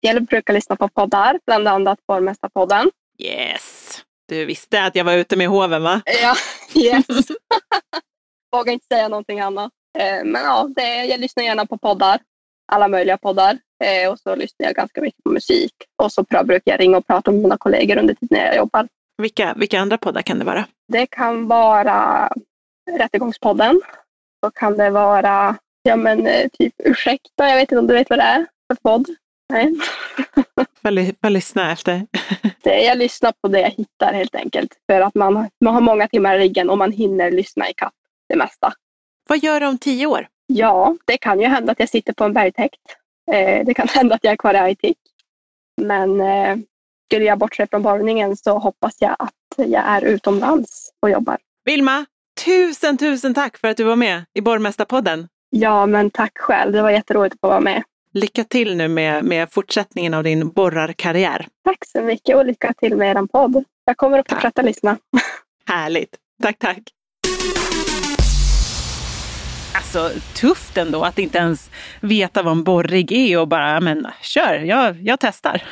Jag 0.00 0.24
brukar 0.24 0.54
lyssna 0.54 0.76
på 0.76 0.88
poddar, 0.88 1.40
bland 1.46 1.68
annat 1.68 1.98
Borgmästarpodden. 2.06 2.90
Yes! 3.18 4.00
Du 4.28 4.44
visste 4.44 4.84
att 4.84 4.96
jag 4.96 5.04
var 5.04 5.12
ute 5.12 5.36
med 5.36 5.48
hoven 5.48 5.82
va? 5.82 6.02
Ja, 6.22 6.34
yes. 6.82 7.06
Vågar 8.52 8.72
inte 8.72 8.86
säga 8.86 9.08
någonting 9.08 9.40
annat. 9.40 9.72
Eh, 9.98 10.24
men 10.24 10.42
ja, 10.42 10.68
det, 10.76 11.04
jag 11.04 11.20
lyssnar 11.20 11.44
gärna 11.44 11.66
på 11.66 11.78
poddar. 11.78 12.20
Alla 12.72 12.88
möjliga 12.88 13.18
poddar. 13.18 13.58
Eh, 13.84 14.12
och 14.12 14.18
så 14.18 14.34
lyssnar 14.34 14.66
jag 14.66 14.74
ganska 14.74 15.00
mycket 15.00 15.24
på 15.24 15.30
musik. 15.30 15.74
Och 16.02 16.12
så 16.12 16.22
brukar 16.22 16.72
jag 16.72 16.80
ringa 16.80 16.96
och 16.96 17.06
prata 17.06 17.30
med 17.30 17.40
mina 17.40 17.56
kollegor 17.56 17.96
under 17.96 18.14
tiden 18.14 18.38
jag 18.38 18.56
jobbar. 18.56 18.88
Vilka, 19.22 19.54
vilka 19.54 19.80
andra 19.80 19.98
poddar 19.98 20.22
kan 20.22 20.38
det 20.38 20.44
vara? 20.44 20.66
Det 20.92 21.06
kan 21.06 21.48
vara 21.48 22.30
Rättegångspodden. 22.90 23.80
Så 24.44 24.50
kan 24.50 24.76
det 24.76 24.90
vara, 24.90 25.56
ja 25.82 25.96
men 25.96 26.26
eh, 26.26 26.48
typ 26.58 26.74
Ursäkta, 26.78 27.48
jag 27.48 27.56
vet 27.56 27.62
inte 27.62 27.78
om 27.78 27.86
du 27.86 27.94
vet 27.94 28.10
vad 28.10 28.18
det 28.18 28.22
är 28.22 28.46
för 28.72 28.82
podd. 28.82 29.06
Nej. 29.52 29.72
Lyssna 31.28 31.72
efter? 31.72 32.06
Det, 32.62 32.82
jag 32.82 32.98
lyssnar 32.98 33.32
på 33.32 33.48
det 33.48 33.60
jag 33.60 33.70
hittar 33.70 34.12
helt 34.12 34.34
enkelt. 34.34 34.70
För 34.86 35.00
att 35.00 35.14
man, 35.14 35.48
man 35.60 35.74
har 35.74 35.80
många 35.80 36.08
timmar 36.08 36.36
i 36.36 36.38
riggen 36.38 36.70
och 36.70 36.78
man 36.78 36.92
hinner 36.92 37.30
lyssna 37.30 37.70
i 37.70 37.74
kapp 37.74 37.94
det 38.28 38.36
mesta. 38.36 38.72
Vad 39.28 39.38
gör 39.38 39.60
du 39.60 39.66
om 39.66 39.78
tio 39.78 40.06
år? 40.06 40.28
Ja, 40.46 40.96
det 41.04 41.18
kan 41.18 41.40
ju 41.40 41.46
hända 41.46 41.72
att 41.72 41.80
jag 41.80 41.88
sitter 41.88 42.12
på 42.12 42.24
en 42.24 42.32
bergtäkt. 42.32 42.80
Eh, 43.32 43.66
det 43.66 43.74
kan 43.74 43.88
hända 43.94 44.14
att 44.14 44.24
jag 44.24 44.32
är 44.32 44.36
kvar 44.36 44.54
i 44.54 44.58
Aitik. 44.58 44.98
Men 45.82 46.20
eh, 46.20 46.56
skulle 47.08 47.24
jag 47.24 47.38
bortse 47.38 47.66
från 47.66 47.82
borrningen 47.82 48.36
så 48.36 48.58
hoppas 48.58 48.96
jag 48.98 49.16
att 49.18 49.32
jag 49.56 49.84
är 49.86 50.04
utomlands 50.04 50.90
och 51.00 51.10
jobbar. 51.10 51.38
Vilma, 51.64 52.06
tusen, 52.44 52.98
tusen 52.98 53.34
tack 53.34 53.58
för 53.58 53.68
att 53.68 53.76
du 53.76 53.84
var 53.84 53.96
med 53.96 54.24
i 54.34 54.40
Borgmästarpodden. 54.40 55.28
Ja, 55.50 55.86
men 55.86 56.10
tack 56.10 56.38
själv. 56.38 56.72
Det 56.72 56.82
var 56.82 56.90
jätteroligt 56.90 57.34
att 57.34 57.40
få 57.40 57.48
vara 57.48 57.60
med. 57.60 57.82
Lycka 58.14 58.44
till 58.44 58.76
nu 58.76 58.88
med, 58.88 59.24
med 59.24 59.48
fortsättningen 59.52 60.14
av 60.14 60.24
din 60.24 60.48
borrarkarriär. 60.48 61.48
Tack 61.64 61.78
så 61.92 62.02
mycket 62.02 62.36
och 62.36 62.46
lycka 62.46 62.74
till 62.78 62.96
med 62.96 63.16
er 63.16 63.26
podd. 63.26 63.64
Jag 63.84 63.96
kommer 63.96 64.18
att 64.18 64.30
fortsätta 64.30 64.62
lyssna. 64.62 64.98
Härligt. 65.66 66.16
Tack, 66.42 66.58
tack. 66.58 66.82
Alltså 69.74 70.10
tufft 70.34 70.76
ändå 70.76 71.02
att 71.02 71.18
inte 71.18 71.38
ens 71.38 71.70
veta 72.00 72.42
vad 72.42 72.52
en 72.52 72.64
borrig 72.64 73.12
är 73.12 73.40
och 73.40 73.48
bara, 73.48 73.80
men 73.80 74.06
kör, 74.22 74.54
jag, 74.54 75.02
jag 75.02 75.20
testar. 75.20 75.62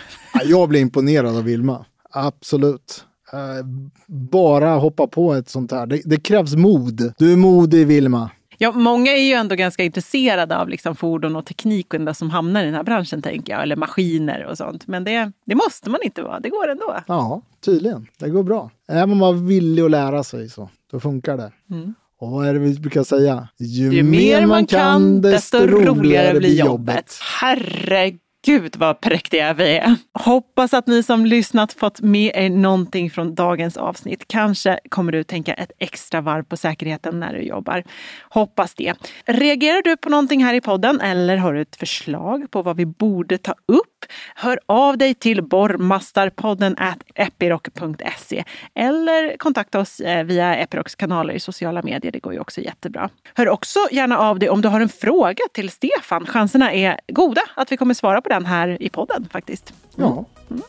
Jag 0.44 0.68
blir 0.68 0.80
imponerad 0.80 1.36
av 1.36 1.44
Vilma, 1.44 1.84
absolut. 2.10 3.04
Uh, 3.34 3.66
bara 4.06 4.70
hoppa 4.70 5.06
på 5.06 5.34
ett 5.34 5.48
sånt 5.48 5.72
här. 5.72 5.86
Det, 5.86 6.02
det, 6.04 6.16
krävs 6.16 6.54
mod. 6.54 7.14
Du 7.18 7.32
är 7.32 7.36
modig 7.36 7.86
Vilma. 7.86 8.30
Ja, 8.62 8.72
många 8.72 9.12
är 9.12 9.22
ju 9.22 9.32
ändå 9.32 9.54
ganska 9.54 9.84
intresserade 9.84 10.58
av 10.58 10.68
liksom 10.68 10.96
fordon 10.96 11.36
och 11.36 11.46
teknik 11.46 11.94
och 11.94 12.16
som 12.16 12.30
hamnar 12.30 12.62
i 12.62 12.64
den 12.64 12.74
här 12.74 12.82
branschen, 12.82 13.22
tänker 13.22 13.52
jag. 13.52 13.62
Eller 13.62 13.76
maskiner 13.76 14.46
och 14.46 14.58
sånt. 14.58 14.86
Men 14.86 15.04
det, 15.04 15.32
det 15.44 15.54
måste 15.54 15.90
man 15.90 16.00
inte 16.02 16.22
vara. 16.22 16.40
Det 16.40 16.48
går 16.48 16.68
ändå. 16.68 16.96
Ja, 17.06 17.42
tydligen. 17.64 18.06
Det 18.18 18.28
går 18.28 18.42
bra. 18.42 18.70
Om 18.88 19.18
man 19.18 19.34
är 19.34 19.46
villig 19.46 19.82
att 19.82 19.90
lära 19.90 20.24
sig 20.24 20.48
så, 20.48 20.68
då 20.90 21.00
funkar 21.00 21.36
det. 21.36 21.52
Mm. 21.70 21.94
Och 22.18 22.30
vad 22.30 22.46
är 22.46 22.52
det 22.52 22.58
vi 22.58 22.78
brukar 22.78 23.02
säga? 23.02 23.48
Ju, 23.58 23.92
Ju 23.92 24.02
mer 24.02 24.46
man 24.46 24.66
kan, 24.66 25.22
desto 25.22 25.58
roligare 25.58 26.38
blir 26.38 26.58
jobbet. 26.58 27.18
Herregud 27.40 28.20
Gud 28.44 28.76
vad 28.76 29.00
präktiga 29.00 29.54
vi 29.54 29.76
är! 29.76 29.96
Hoppas 30.12 30.74
att 30.74 30.86
ni 30.86 31.02
som 31.02 31.26
lyssnat 31.26 31.72
fått 31.72 32.00
med 32.00 32.32
er 32.34 32.50
någonting 32.50 33.10
från 33.10 33.34
dagens 33.34 33.76
avsnitt. 33.76 34.24
Kanske 34.28 34.80
kommer 34.88 35.12
du 35.12 35.24
tänka 35.24 35.54
ett 35.54 35.72
extra 35.78 36.20
varv 36.20 36.42
på 36.42 36.56
säkerheten 36.56 37.20
när 37.20 37.34
du 37.34 37.42
jobbar. 37.42 37.84
Hoppas 38.30 38.74
det. 38.74 38.94
Reagerar 39.24 39.82
du 39.82 39.96
på 39.96 40.08
någonting 40.08 40.44
här 40.44 40.54
i 40.54 40.60
podden 40.60 41.00
eller 41.00 41.36
har 41.36 41.54
du 41.54 41.60
ett 41.60 41.76
förslag 41.76 42.50
på 42.50 42.62
vad 42.62 42.76
vi 42.76 42.86
borde 42.86 43.38
ta 43.38 43.52
upp? 43.52 43.91
Hör 44.34 44.60
av 44.66 44.98
dig 44.98 45.14
till 45.14 45.42
borrmastarpodden 45.42 46.76
epiroc.se 47.14 48.44
eller 48.74 49.36
kontakta 49.36 49.80
oss 49.80 50.00
eh, 50.00 50.24
via 50.24 50.56
Epirocs 50.56 50.94
kanaler 50.94 51.34
i 51.34 51.40
sociala 51.40 51.82
medier. 51.82 52.12
Det 52.12 52.18
går 52.18 52.32
ju 52.32 52.40
också 52.40 52.60
jättebra. 52.60 53.10
Hör 53.34 53.48
också 53.48 53.78
gärna 53.90 54.18
av 54.18 54.38
dig 54.38 54.50
om 54.50 54.62
du 54.62 54.68
har 54.68 54.80
en 54.80 54.88
fråga 54.88 55.44
till 55.52 55.70
Stefan. 55.70 56.26
Chanserna 56.26 56.72
är 56.72 57.00
goda 57.08 57.42
att 57.54 57.72
vi 57.72 57.76
kommer 57.76 57.94
svara 57.94 58.20
på 58.20 58.28
den 58.28 58.46
här 58.46 58.82
i 58.82 58.88
podden 58.88 59.28
faktiskt. 59.32 59.72
Ja. 59.96 60.24
Mm. 60.50 60.62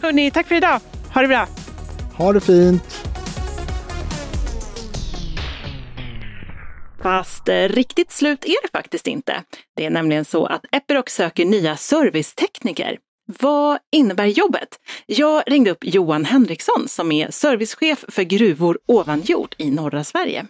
Hörni, 0.00 0.30
tack 0.30 0.46
för 0.46 0.54
idag. 0.54 0.80
Ha 1.14 1.22
det 1.22 1.28
bra. 1.28 1.46
Ha 2.16 2.32
det 2.32 2.40
fint. 2.40 3.17
Fast 7.02 7.48
eh, 7.48 7.68
riktigt 7.68 8.10
slut 8.10 8.44
är 8.44 8.62
det 8.62 8.68
faktiskt 8.72 9.06
inte. 9.06 9.42
Det 9.76 9.84
är 9.84 9.90
nämligen 9.90 10.24
så 10.24 10.46
att 10.46 10.64
Epiroc 10.72 11.08
söker 11.08 11.44
nya 11.44 11.76
servicetekniker. 11.76 12.98
Vad 13.40 13.78
innebär 13.92 14.26
jobbet? 14.26 14.68
Jag 15.06 15.42
ringde 15.46 15.70
upp 15.70 15.84
Johan 15.84 16.24
Henriksson 16.24 16.88
som 16.88 17.12
är 17.12 17.30
servicechef 17.30 18.04
för 18.08 18.22
gruvor 18.22 18.78
ovan 18.86 19.20
jord 19.20 19.54
i 19.58 19.70
norra 19.70 20.04
Sverige. 20.04 20.46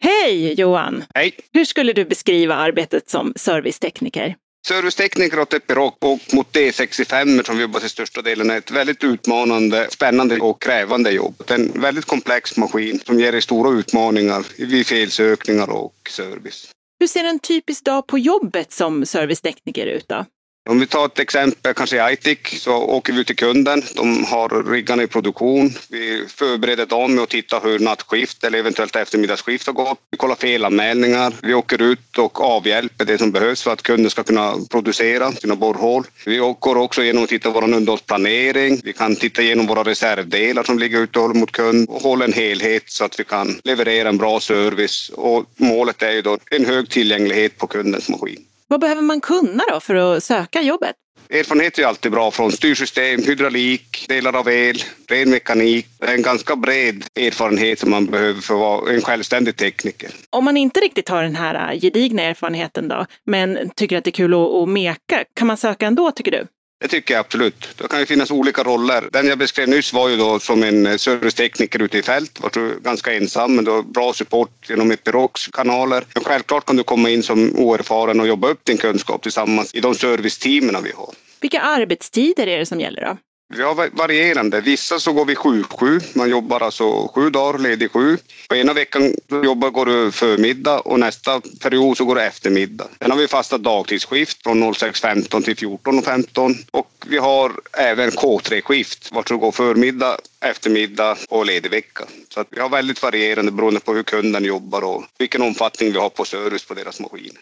Hej 0.00 0.60
Johan! 0.60 1.04
Hej! 1.14 1.32
Hur 1.52 1.64
skulle 1.64 1.92
du 1.92 2.04
beskriva 2.04 2.54
arbetet 2.54 3.10
som 3.10 3.32
servicetekniker? 3.36 4.36
Servicetekniker 4.68 5.40
åt 5.40 5.54
Epiroc 5.54 5.94
och 5.98 6.18
mot 6.32 6.52
D65 6.52 7.42
som 7.46 7.56
vi 7.56 7.62
jobbar 7.62 7.80
till 7.80 7.90
största 7.90 8.22
delen 8.22 8.50
är 8.50 8.58
ett 8.58 8.70
väldigt 8.70 9.04
utmanande, 9.04 9.86
spännande 9.90 10.38
och 10.38 10.62
krävande 10.62 11.10
jobb. 11.10 11.42
Det 11.46 11.54
är 11.54 11.58
en 11.58 11.80
väldigt 11.80 12.04
komplex 12.04 12.56
maskin 12.56 13.00
som 13.06 13.20
ger 13.20 13.32
dig 13.32 13.42
stora 13.42 13.78
utmaningar 13.78 14.46
vid 14.58 14.86
felsökningar 14.86 15.70
och 15.70 15.94
service. 16.10 16.70
Hur 17.00 17.06
ser 17.06 17.24
en 17.24 17.38
typisk 17.38 17.84
dag 17.84 18.06
på 18.06 18.18
jobbet 18.18 18.72
som 18.72 19.06
servicetekniker 19.06 19.86
ut 19.86 20.08
då? 20.08 20.24
Om 20.68 20.80
vi 20.80 20.86
tar 20.86 21.06
ett 21.06 21.18
exempel, 21.18 21.74
kanske 21.74 21.96
i 21.96 22.00
Aitik, 22.00 22.48
så 22.48 22.72
åker 22.72 23.12
vi 23.12 23.20
ut 23.20 23.26
till 23.26 23.36
kunden. 23.36 23.82
De 23.94 24.24
har 24.24 24.70
riggarna 24.72 25.02
i 25.02 25.06
produktion. 25.06 25.70
Vi 25.90 26.24
förbereder 26.28 26.86
dem 26.86 27.14
med 27.14 27.22
att 27.22 27.28
titta 27.28 27.58
hur 27.58 27.78
nattskift 27.78 28.44
eller 28.44 28.58
eventuellt 28.58 28.96
eftermiddagsskift 28.96 29.66
har 29.66 29.74
gått. 29.74 29.98
Vi 30.10 30.18
kollar 30.18 30.34
felanmälningar. 30.34 31.32
Vi 31.42 31.54
åker 31.54 31.82
ut 31.82 32.18
och 32.18 32.40
avhjälper 32.40 33.04
det 33.04 33.18
som 33.18 33.32
behövs 33.32 33.62
för 33.62 33.72
att 33.72 33.82
kunden 33.82 34.10
ska 34.10 34.22
kunna 34.22 34.54
producera 34.70 35.32
sina 35.32 35.56
borrhål. 35.56 36.04
Vi 36.26 36.36
går 36.36 36.76
också 36.76 37.02
igenom 37.02 37.22
och 37.22 37.28
tittar 37.28 37.50
på 37.50 37.60
vår 37.60 37.74
underhållsplanering. 37.74 38.80
Vi 38.84 38.92
kan 38.92 39.16
titta 39.16 39.42
igenom 39.42 39.66
våra 39.66 39.82
reservdelar 39.84 40.62
som 40.62 40.78
ligger 40.78 41.00
ute 41.00 41.18
och 41.18 41.22
håller 41.22 41.40
mot 41.40 41.52
kund 41.52 41.88
och 41.88 42.02
hålla 42.02 42.24
en 42.24 42.32
helhet 42.32 42.82
så 42.86 43.04
att 43.04 43.20
vi 43.20 43.24
kan 43.24 43.60
leverera 43.64 44.08
en 44.08 44.18
bra 44.18 44.40
service. 44.40 45.10
Och 45.14 45.44
målet 45.56 46.02
är 46.02 46.12
ju 46.12 46.22
då 46.22 46.38
en 46.50 46.64
hög 46.64 46.90
tillgänglighet 46.90 47.58
på 47.58 47.66
kundens 47.66 48.08
maskin. 48.08 48.44
Vad 48.70 48.80
behöver 48.80 49.02
man 49.02 49.20
kunna 49.20 49.64
då 49.70 49.80
för 49.80 49.94
att 49.94 50.24
söka 50.24 50.62
jobbet? 50.62 50.94
Erfarenhet 51.30 51.78
är 51.78 51.86
alltid 51.86 52.12
bra 52.12 52.30
från 52.30 52.52
styrsystem, 52.52 53.22
hydraulik, 53.22 54.06
delar 54.08 54.36
av 54.36 54.48
el, 54.48 54.76
ren 55.08 55.30
mekanik. 55.30 55.86
En 56.00 56.22
ganska 56.22 56.56
bred 56.56 57.04
erfarenhet 57.14 57.78
som 57.78 57.90
man 57.90 58.06
behöver 58.06 58.40
för 58.40 58.54
att 58.54 58.60
vara 58.60 58.92
en 58.94 59.02
självständig 59.02 59.56
tekniker. 59.56 60.10
Om 60.30 60.44
man 60.44 60.56
inte 60.56 60.80
riktigt 60.80 61.08
har 61.08 61.22
den 61.22 61.36
här 61.36 61.74
gedigna 61.74 62.22
erfarenheten 62.22 62.88
då, 62.88 63.06
men 63.24 63.70
tycker 63.76 63.98
att 63.98 64.04
det 64.04 64.10
är 64.10 64.12
kul 64.12 64.34
att 64.34 64.68
meka, 64.68 65.24
kan 65.34 65.46
man 65.46 65.56
söka 65.56 65.86
ändå 65.86 66.10
tycker 66.10 66.30
du? 66.30 66.46
Det 66.80 66.88
tycker 66.88 67.14
jag 67.14 67.20
absolut. 67.20 67.68
Det 67.76 67.88
kan 67.88 68.00
ju 68.00 68.06
finnas 68.06 68.30
olika 68.30 68.62
roller. 68.62 69.08
Den 69.12 69.26
jag 69.26 69.38
beskrev 69.38 69.68
nyss 69.68 69.92
var 69.92 70.08
ju 70.08 70.16
då 70.16 70.38
som 70.38 70.62
en 70.62 70.86
eh, 70.86 70.96
servicetekniker 70.96 71.82
ute 71.82 71.98
i 71.98 72.02
fält. 72.02 72.40
Var 72.40 72.80
ganska 72.80 73.12
ensam, 73.12 73.56
men 73.56 73.64
då 73.64 73.82
bra 73.82 74.12
support 74.12 74.50
genom 74.68 74.90
Epirocs 74.90 75.46
kanaler. 75.46 76.04
Men 76.14 76.24
självklart 76.24 76.66
kan 76.66 76.76
du 76.76 76.82
komma 76.82 77.10
in 77.10 77.22
som 77.22 77.56
oerfaren 77.56 78.20
och 78.20 78.26
jobba 78.26 78.48
upp 78.48 78.64
din 78.64 78.78
kunskap 78.78 79.22
tillsammans 79.22 79.74
i 79.74 79.80
de 79.80 79.94
serviceteamen 79.94 80.82
vi 80.84 80.92
har. 80.92 81.14
Vilka 81.40 81.60
arbetstider 81.60 82.46
är 82.46 82.58
det 82.58 82.66
som 82.66 82.80
gäller 82.80 83.02
då? 83.02 83.16
Vi 83.54 83.62
har 83.62 83.96
varierande. 83.96 84.60
Vissa 84.60 84.98
så 84.98 85.12
går 85.12 85.24
vi 85.24 85.34
7-7. 85.34 86.18
Man 86.18 86.30
jobbar 86.30 86.60
alltså 86.60 87.08
sju 87.14 87.30
dagar, 87.30 87.58
ledig 87.58 87.90
sju. 87.90 88.18
Och 88.50 88.56
ena 88.56 88.72
veckan 88.72 89.14
jobbar, 89.44 89.70
går 89.70 89.86
du 89.86 90.12
förmiddag 90.12 90.80
och 90.80 91.00
nästa 91.00 91.40
period 91.62 91.96
så 91.96 92.04
går 92.04 92.14
du 92.14 92.22
eftermiddag. 92.22 92.86
Sen 92.98 93.10
har 93.10 93.18
vi 93.18 93.28
fasta 93.28 93.58
dagtidsskift 93.58 94.42
från 94.42 94.64
06.15 94.64 95.42
till 95.42 95.54
14.15 95.54 96.54
och 96.70 96.90
vi 97.06 97.18
har 97.18 97.52
även 97.72 98.10
K3-skift 98.10 99.12
vart 99.12 99.26
du 99.26 99.36
går 99.36 99.52
förmiddag, 99.52 100.16
eftermiddag 100.40 101.16
och 101.28 101.46
ledig 101.46 101.70
vecka. 101.70 102.04
Så 102.28 102.40
att 102.40 102.46
vi 102.50 102.60
har 102.60 102.68
väldigt 102.68 103.02
varierande 103.02 103.52
beroende 103.52 103.80
på 103.80 103.94
hur 103.94 104.02
kunden 104.02 104.44
jobbar 104.44 104.82
och 104.84 105.04
vilken 105.18 105.42
omfattning 105.42 105.92
vi 105.92 105.98
har 105.98 106.10
på 106.10 106.24
service 106.24 106.64
på 106.64 106.74
deras 106.74 107.00
maskiner. 107.00 107.40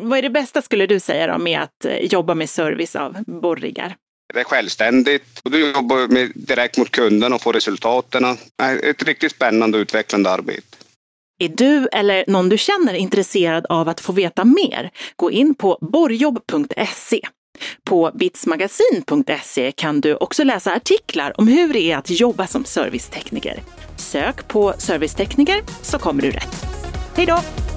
Vad 0.00 0.18
är 0.18 0.22
det 0.22 0.30
bästa 0.30 0.62
skulle 0.62 0.86
du 0.86 1.00
säga 1.00 1.26
då 1.26 1.38
med 1.38 1.62
att 1.62 1.84
eh, 1.84 1.96
jobba 1.96 2.34
med 2.34 2.50
service 2.50 2.96
av 2.96 3.16
borriggar? 3.26 3.96
Det 4.32 4.40
är 4.40 4.44
självständigt 4.44 5.40
och 5.44 5.50
du 5.50 5.72
jobbar 5.72 6.08
med, 6.08 6.32
direkt 6.34 6.78
mot 6.78 6.90
kunden 6.90 7.32
och 7.32 7.42
får 7.42 7.52
resultaten. 7.52 8.24
Ett 8.82 9.02
riktigt 9.02 9.32
spännande 9.32 9.78
och 9.78 9.82
utvecklande 9.82 10.30
arbete. 10.30 10.76
Är 11.38 11.48
du 11.48 11.88
eller 11.92 12.24
någon 12.28 12.48
du 12.48 12.58
känner 12.58 12.94
intresserad 12.94 13.66
av 13.66 13.88
att 13.88 14.00
få 14.00 14.12
veta 14.12 14.44
mer? 14.44 14.90
Gå 15.16 15.30
in 15.30 15.54
på 15.54 15.78
borjobb.se. 15.80 17.20
På 17.84 18.10
bitsmagasin.se 18.14 19.72
kan 19.72 20.00
du 20.00 20.14
också 20.14 20.44
läsa 20.44 20.74
artiklar 20.74 21.40
om 21.40 21.48
hur 21.48 21.72
det 21.72 21.80
är 21.80 21.96
att 21.96 22.10
jobba 22.10 22.46
som 22.46 22.64
servicetekniker. 22.64 23.62
Sök 23.96 24.48
på 24.48 24.74
servicetekniker 24.78 25.62
så 25.82 25.98
kommer 25.98 26.22
du 26.22 26.30
rätt. 26.30 26.66
Hej 27.16 27.26
då! 27.26 27.71